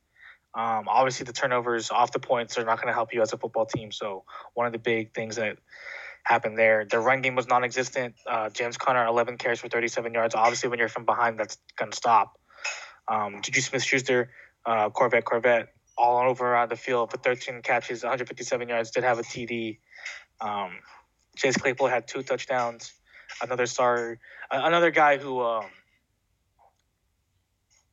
Um, 0.54 0.88
obviously, 0.88 1.24
the 1.24 1.32
turnovers 1.32 1.90
off 1.90 2.12
the 2.12 2.18
points 2.18 2.58
are 2.58 2.64
not 2.64 2.76
going 2.78 2.88
to 2.88 2.94
help 2.94 3.12
you 3.12 3.22
as 3.22 3.32
a 3.32 3.36
football 3.36 3.66
team. 3.66 3.92
So 3.92 4.24
one 4.54 4.66
of 4.66 4.72
the 4.72 4.78
big 4.78 5.14
things 5.14 5.36
that 5.36 5.58
happened 6.26 6.58
there, 6.58 6.84
the 6.84 6.98
run 6.98 7.22
game 7.22 7.36
was 7.36 7.46
non-existent. 7.46 8.16
Uh, 8.26 8.50
James 8.50 8.76
Conner, 8.76 9.06
11 9.06 9.38
carries 9.38 9.60
for 9.60 9.68
37 9.68 10.12
yards. 10.12 10.34
Obviously, 10.34 10.68
when 10.68 10.80
you're 10.80 10.88
from 10.88 11.04
behind, 11.04 11.38
that's 11.38 11.56
going 11.76 11.92
to 11.92 11.96
stop. 11.96 12.38
Um, 13.06 13.42
Juju 13.42 13.60
Smith-Schuster, 13.60 14.30
uh, 14.66 14.90
Corvette, 14.90 15.24
Corvette, 15.24 15.68
all 15.96 16.28
over 16.28 16.44
around 16.44 16.70
the 16.70 16.76
field 16.76 17.12
for 17.12 17.16
13 17.16 17.62
catches, 17.62 18.02
157 18.02 18.68
yards. 18.68 18.90
Did 18.90 19.04
have 19.04 19.20
a 19.20 19.22
TD. 19.22 19.78
Um, 20.40 20.72
Chase 21.36 21.56
Claypool 21.56 21.86
had 21.86 22.08
two 22.08 22.22
touchdowns. 22.22 22.92
another 23.40 23.66
sorry, 23.66 24.18
another 24.50 24.90
guy 24.90 25.18
who 25.18 25.40
um, 25.40 25.66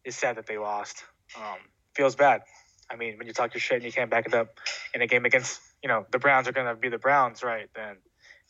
is 0.04 0.16
sad 0.16 0.38
that 0.38 0.48
they 0.48 0.58
lost. 0.58 1.04
Um, 1.38 1.60
feels 1.94 2.16
bad. 2.16 2.42
I 2.90 2.96
mean, 2.96 3.18
when 3.18 3.28
you 3.28 3.34
talk 3.34 3.54
your 3.54 3.62
shit 3.62 3.78
and 3.78 3.86
you 3.86 3.92
can't 3.92 4.10
back 4.10 4.26
it 4.26 4.34
up 4.34 4.60
in 4.94 5.02
a 5.02 5.08
game 5.08 5.26
against, 5.26 5.62
you 5.84 5.88
know, 5.88 6.06
the 6.12 6.20
Browns 6.20 6.48
are 6.48 6.52
going 6.52 6.68
to 6.68 6.76
be 6.76 6.90
the 6.90 6.98
Browns, 6.98 7.44
right? 7.44 7.70
Then 7.76 7.98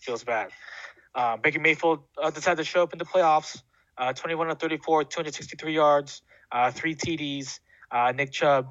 feels 0.04 0.24
bad. 0.24 0.50
Uh, 1.16 1.38
Baker 1.38 1.60
Mayfield 1.60 2.04
uh, 2.22 2.30
decided 2.30 2.58
to 2.58 2.64
show 2.64 2.84
up 2.84 2.94
in 2.94 3.00
the 3.00 3.06
playoffs. 3.06 3.62
Uh, 3.98 4.12
21 4.14 4.48
to 4.48 4.56
34, 4.56 5.04
263 5.04 5.74
yards, 5.74 6.22
uh, 6.52 6.72
three 6.72 6.96
TDs. 6.96 7.60
Uh, 7.92 8.12
Nick 8.16 8.32
Chubb, 8.32 8.68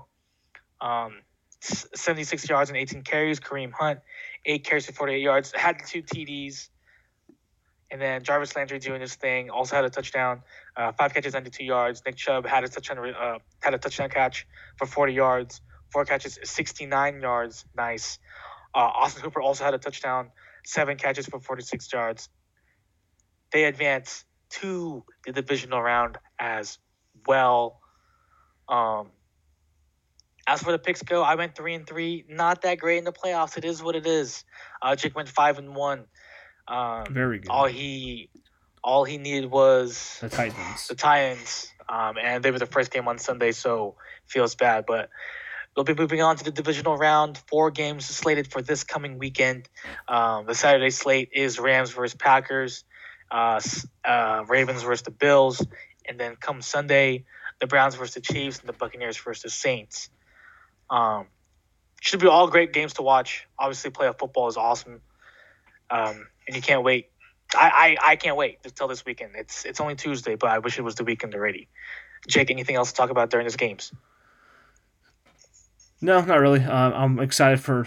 um, 0.81 1.19
76 1.61 2.49
yards 2.49 2.71
and 2.71 2.77
18 2.77 3.03
carries. 3.03 3.39
Kareem 3.39 3.71
Hunt, 3.73 4.01
eight 4.45 4.65
carries 4.65 4.87
for 4.87 4.93
48 4.93 5.21
yards. 5.21 5.53
Had 5.53 5.77
two 5.87 6.03
TDs. 6.03 6.69
And 7.93 8.01
then 8.01 8.25
Jarvis 8.25 8.57
Landry 8.57 8.79
doing 8.79 9.03
his 9.03 9.15
thing, 9.15 9.51
also 9.51 9.77
had 9.77 9.85
a 9.85 9.91
touchdown, 9.91 10.41
uh, 10.77 10.93
five 10.93 11.13
catches, 11.13 11.35
92 11.35 11.63
yards. 11.63 12.03
Nick 12.07 12.17
Chubb 12.17 12.47
had 12.47 12.65
a 12.65 12.69
touchdown, 12.69 13.15
had 13.61 13.75
a 13.75 13.79
touchdown 13.79 14.09
catch 14.09 14.47
for 14.79 14.87
40 14.87 15.13
yards, 15.13 15.61
four 15.93 16.07
catches, 16.07 16.39
69 16.43 17.21
yards, 17.21 17.67
nice. 17.77 18.19
Austin 18.75 19.23
Hooper 19.23 19.43
also 19.43 19.63
had 19.63 19.75
a 19.75 19.79
touchdown, 19.79 20.31
seven 20.65 20.97
catches 20.97 21.27
for 21.27 21.41
46 21.41 21.93
yards. 21.93 22.29
They 23.53 23.65
advance 23.65 24.25
to 24.51 25.05
the 25.27 25.33
divisional 25.33 25.83
round 25.83 26.19
as 26.39 26.79
well. 27.27 27.81
Um, 28.69 29.11
as 30.47 30.63
for 30.63 30.73
the 30.73 30.79
picks 30.79 31.03
go, 31.03 31.23
I 31.23 31.35
went 31.37 31.55
three 31.55 31.75
and 31.75 31.87
three. 31.87 32.25
Not 32.29 32.63
that 32.63 32.79
great 32.79 32.99
in 32.99 33.05
the 33.05 33.13
playoffs. 33.13 33.57
It 33.57 33.65
is 33.65 33.83
what 33.83 33.95
it 33.95 34.07
is. 34.07 34.45
Uh, 34.81 34.97
Jake 34.97 35.15
went 35.15 35.29
five 35.29 35.59
and 35.59 35.75
one. 35.75 36.07
Um, 36.67 37.05
Very 37.11 37.39
good. 37.39 37.51
All 37.51 37.67
he, 37.67 38.31
all 38.83 39.05
he 39.05 39.19
needed 39.19 39.51
was 39.51 40.19
the 40.21 40.29
Titans. 40.29 40.89
The 40.89 40.95
Titans, 40.95 41.73
um, 41.89 42.17
and 42.21 42.43
they 42.43 42.51
were 42.51 42.59
the 42.59 42.67
first 42.67 42.91
game 42.91 43.07
on 43.09 43.19
Sunday, 43.19 43.53
so 43.53 43.97
feels 44.27 44.55
bad. 44.55 44.85
But 44.87 45.11
we'll 45.77 45.85
be 45.85 45.95
moving 45.95 46.23
on 46.23 46.37
to 46.37 46.45
the 46.45 46.51
divisional 46.51 46.97
round. 46.97 47.39
Four 47.49 47.71
games 47.71 48.07
slated 48.07 48.51
for 48.51 48.63
this 48.63 48.85
coming 48.85 49.19
weekend. 49.19 49.69
Um, 50.09 50.47
the 50.47 50.55
Saturday 50.55 50.91
slate 50.91 51.31
is 51.33 51.59
Rams 51.59 51.91
versus 51.91 52.15
Packers, 52.15 52.85
uh, 53.31 53.61
uh, 54.05 54.45
Ravens 54.49 54.83
versus 54.83 55.03
the 55.03 55.11
Bills, 55.11 55.65
and 56.07 56.19
then 56.19 56.37
come 56.37 56.63
Sunday, 56.63 57.25
the 57.61 57.67
Browns 57.67 57.95
versus 57.95 58.15
the 58.15 58.21
Chiefs, 58.21 58.61
and 58.61 58.69
the 58.69 58.73
Buccaneers 58.73 59.17
versus 59.17 59.43
the 59.43 59.51
Saints. 59.51 60.11
Um, 60.91 61.27
should 62.01 62.21
be 62.21 62.27
all 62.27 62.49
great 62.49 62.73
games 62.73 62.95
to 62.95 63.03
watch. 63.03 63.47
Obviously, 63.59 63.91
playoff 63.91 64.19
football 64.19 64.49
is 64.49 64.57
awesome, 64.57 65.01
um, 65.89 66.27
and 66.47 66.57
you 66.57 66.61
can't 66.61 66.83
wait. 66.83 67.09
I, 67.55 67.97
I, 68.03 68.13
I 68.13 68.17
can't 68.17 68.37
wait 68.37 68.59
until 68.65 68.89
this 68.89 69.05
weekend. 69.05 69.33
It's 69.37 69.65
it's 69.65 69.81
only 69.81 69.95
Tuesday, 69.95 70.35
but 70.35 70.51
I 70.51 70.59
wish 70.59 70.79
it 70.79 70.83
was 70.83 70.97
the 70.97 71.05
weekend 71.05 71.35
already. 71.35 71.69
Jake, 72.27 72.51
anything 72.51 72.77
else 72.77 72.91
to 72.91 72.97
talk 72.97 73.11
about 73.11 73.31
during 73.31 73.47
these 73.47 73.57
games? 73.57 73.93
No, 76.03 76.21
not 76.21 76.41
really. 76.41 76.61
Uh, 76.61 76.91
I'm 76.91 77.21
excited 77.21 77.61
for 77.61 77.87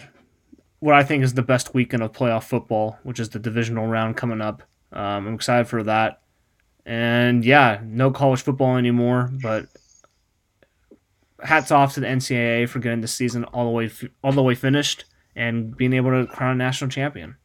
what 0.80 0.95
I 0.95 1.04
think 1.04 1.23
is 1.23 1.34
the 1.34 1.41
best 1.41 1.73
weekend 1.73 2.01
of 2.01 2.13
playoff 2.13 2.43
football, 2.43 2.97
which 3.04 3.19
is 3.19 3.30
the 3.30 3.39
divisional 3.39 3.88
round 3.88 4.15
coming 4.15 4.39
up. 4.39 4.63
Um, 4.93 5.28
I'm 5.28 5.34
excited 5.36 5.67
for 5.67 5.84
that. 5.84 6.21
And 6.86 7.43
yeah, 7.43 7.82
no 7.84 8.12
college 8.12 8.41
football 8.41 8.78
anymore, 8.78 9.30
but 9.41 9.67
hats 11.43 11.71
off 11.71 11.93
to 11.95 11.99
the 11.99 12.08
NCAA 12.08 12.69
for 12.69 12.80
getting 12.80 13.01
the 13.01 13.08
season 13.08 13.43
all 13.45 13.65
the 13.65 13.71
way 13.71 13.91
all 14.23 14.32
the 14.32 14.43
way 14.43 14.56
finished 14.56 15.06
and 15.36 15.75
being 15.75 15.93
able 15.93 16.12
to 16.12 16.32
crown 16.32 16.51
a 16.51 16.56
national 16.56 16.89
champion. 16.89 17.36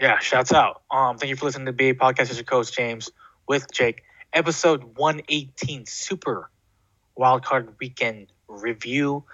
Yeah, 0.00 0.18
shouts 0.20 0.52
out. 0.52 0.82
Um, 0.90 1.18
thank 1.18 1.30
you 1.30 1.36
for 1.36 1.46
listening 1.46 1.66
to 1.66 1.72
the 1.72 1.92
BA 1.92 1.98
Podcast. 1.98 2.30
As 2.30 2.36
your 2.36 2.44
coach 2.44 2.74
James 2.74 3.10
with 3.46 3.70
Jake, 3.72 4.02
episode 4.32 4.96
one 4.96 5.20
eighteen, 5.28 5.84
Super 5.86 6.50
Wildcard 7.18 7.74
Weekend 7.80 8.32
review. 8.48 9.24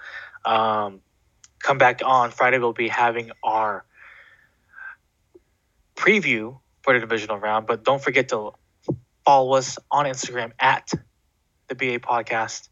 Um, 0.45 1.01
come 1.59 1.77
back 1.77 2.01
on 2.05 2.31
Friday. 2.31 2.57
We'll 2.57 2.73
be 2.73 2.87
having 2.87 3.31
our 3.43 3.85
preview 5.95 6.59
for 6.81 6.93
the 6.93 6.99
divisional 6.99 7.37
round, 7.37 7.67
but 7.67 7.83
don't 7.83 8.01
forget 8.01 8.29
to 8.29 8.51
follow 9.25 9.53
us 9.53 9.77
on 9.91 10.05
Instagram 10.05 10.51
at 10.59 10.91
the 11.67 11.75
BA 11.75 11.99
Podcast 11.99 12.69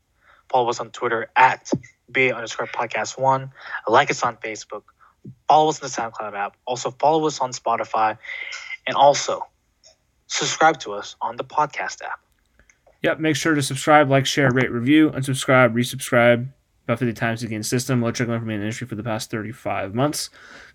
Follow 0.49 0.69
us 0.69 0.80
on 0.80 0.89
Twitter 0.89 1.30
at 1.36 1.71
BA 2.10 2.36
underscore 2.36 2.67
podcast 2.67 3.19
one. 3.19 3.52
Like 3.88 4.10
us 4.10 4.23
on 4.23 4.38
Facebook. 4.38 4.84
Follow 5.47 5.69
us 5.69 5.80
in 5.80 5.86
the 5.86 5.91
SoundCloud 5.91 6.36
app. 6.36 6.58
Also 6.65 6.91
follow 6.91 7.25
us 7.28 7.39
on 7.39 7.52
Spotify. 7.52 8.17
And 8.88 8.95
also 8.95 9.45
subscribe 10.25 10.80
to 10.80 10.93
us 10.93 11.15
on 11.21 11.36
the 11.36 11.43
podcast 11.43 12.02
app. 12.02 12.19
Yep, 13.01 13.19
make 13.19 13.35
sure 13.35 13.55
to 13.55 13.62
subscribe, 13.62 14.09
like, 14.09 14.25
share, 14.25 14.51
rate, 14.51 14.71
review, 14.71 15.09
unsubscribe, 15.12 15.73
resubscribe 15.73 16.49
about 16.89 16.99
50 16.99 17.13
times 17.13 17.43
again 17.43 17.63
system. 17.63 18.01
Low 18.01 18.12
trickling 18.12 18.39
from 18.39 18.47
the 18.47 18.55
industry 18.55 18.88
for 18.88 18.95
the 18.95 19.03
past 19.03 19.29
35 19.29 19.93
months. 19.93 20.29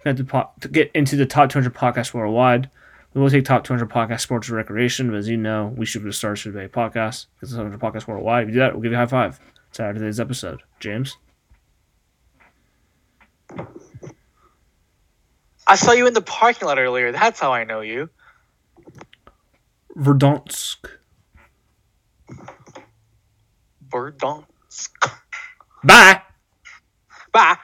To, 0.05 0.25
po- 0.25 0.51
to 0.61 0.69
get 0.69 0.91
into 0.95 1.17
the 1.17 1.27
top 1.27 1.51
200 1.51 1.75
podcasts 1.75 2.15
worldwide. 2.15 2.71
We 3.15 3.21
will 3.21 3.31
take 3.31 3.45
top 3.45 3.65
200 3.65 3.89
podcast 3.89 4.21
sports 4.21 4.49
and 4.49 4.57
recreation, 4.57 5.11
but 5.11 5.17
as 5.17 5.29
you 5.29 5.37
know, 5.37 5.73
we 5.77 5.87
should 5.87 6.03
be 6.03 6.11
the 6.11 6.51
be 6.53 6.59
a 6.61 6.69
podcast 6.69 7.27
because 7.37 7.51
it's 7.51 7.55
100 7.55 7.81
podcasts 7.81 8.07
worldwide. 8.07 8.45
If 8.45 8.49
you 8.49 8.55
do 8.55 8.59
that, 8.61 8.73
we'll 8.75 8.83
give 8.83 8.93
you 8.93 8.99
a 8.99 9.01
high 9.01 9.07
five. 9.07 9.41
That's 9.73 9.99
today's 9.99 10.21
episode. 10.21 10.63
James? 10.81 11.17
I 15.67 15.77
saw 15.77 15.93
you 15.93 16.07
in 16.07 16.15
the 16.15 16.23
parking 16.23 16.69
lot 16.69 16.79
earlier. 16.79 17.13
That's 17.13 17.41
how 17.41 17.53
I 17.53 17.65
know 17.65 17.81
you. 17.81 18.11
Verdansk. 19.97 20.87
Verdansk. 23.95 24.91
Bye. 25.85 26.21
Bye. 27.33 27.57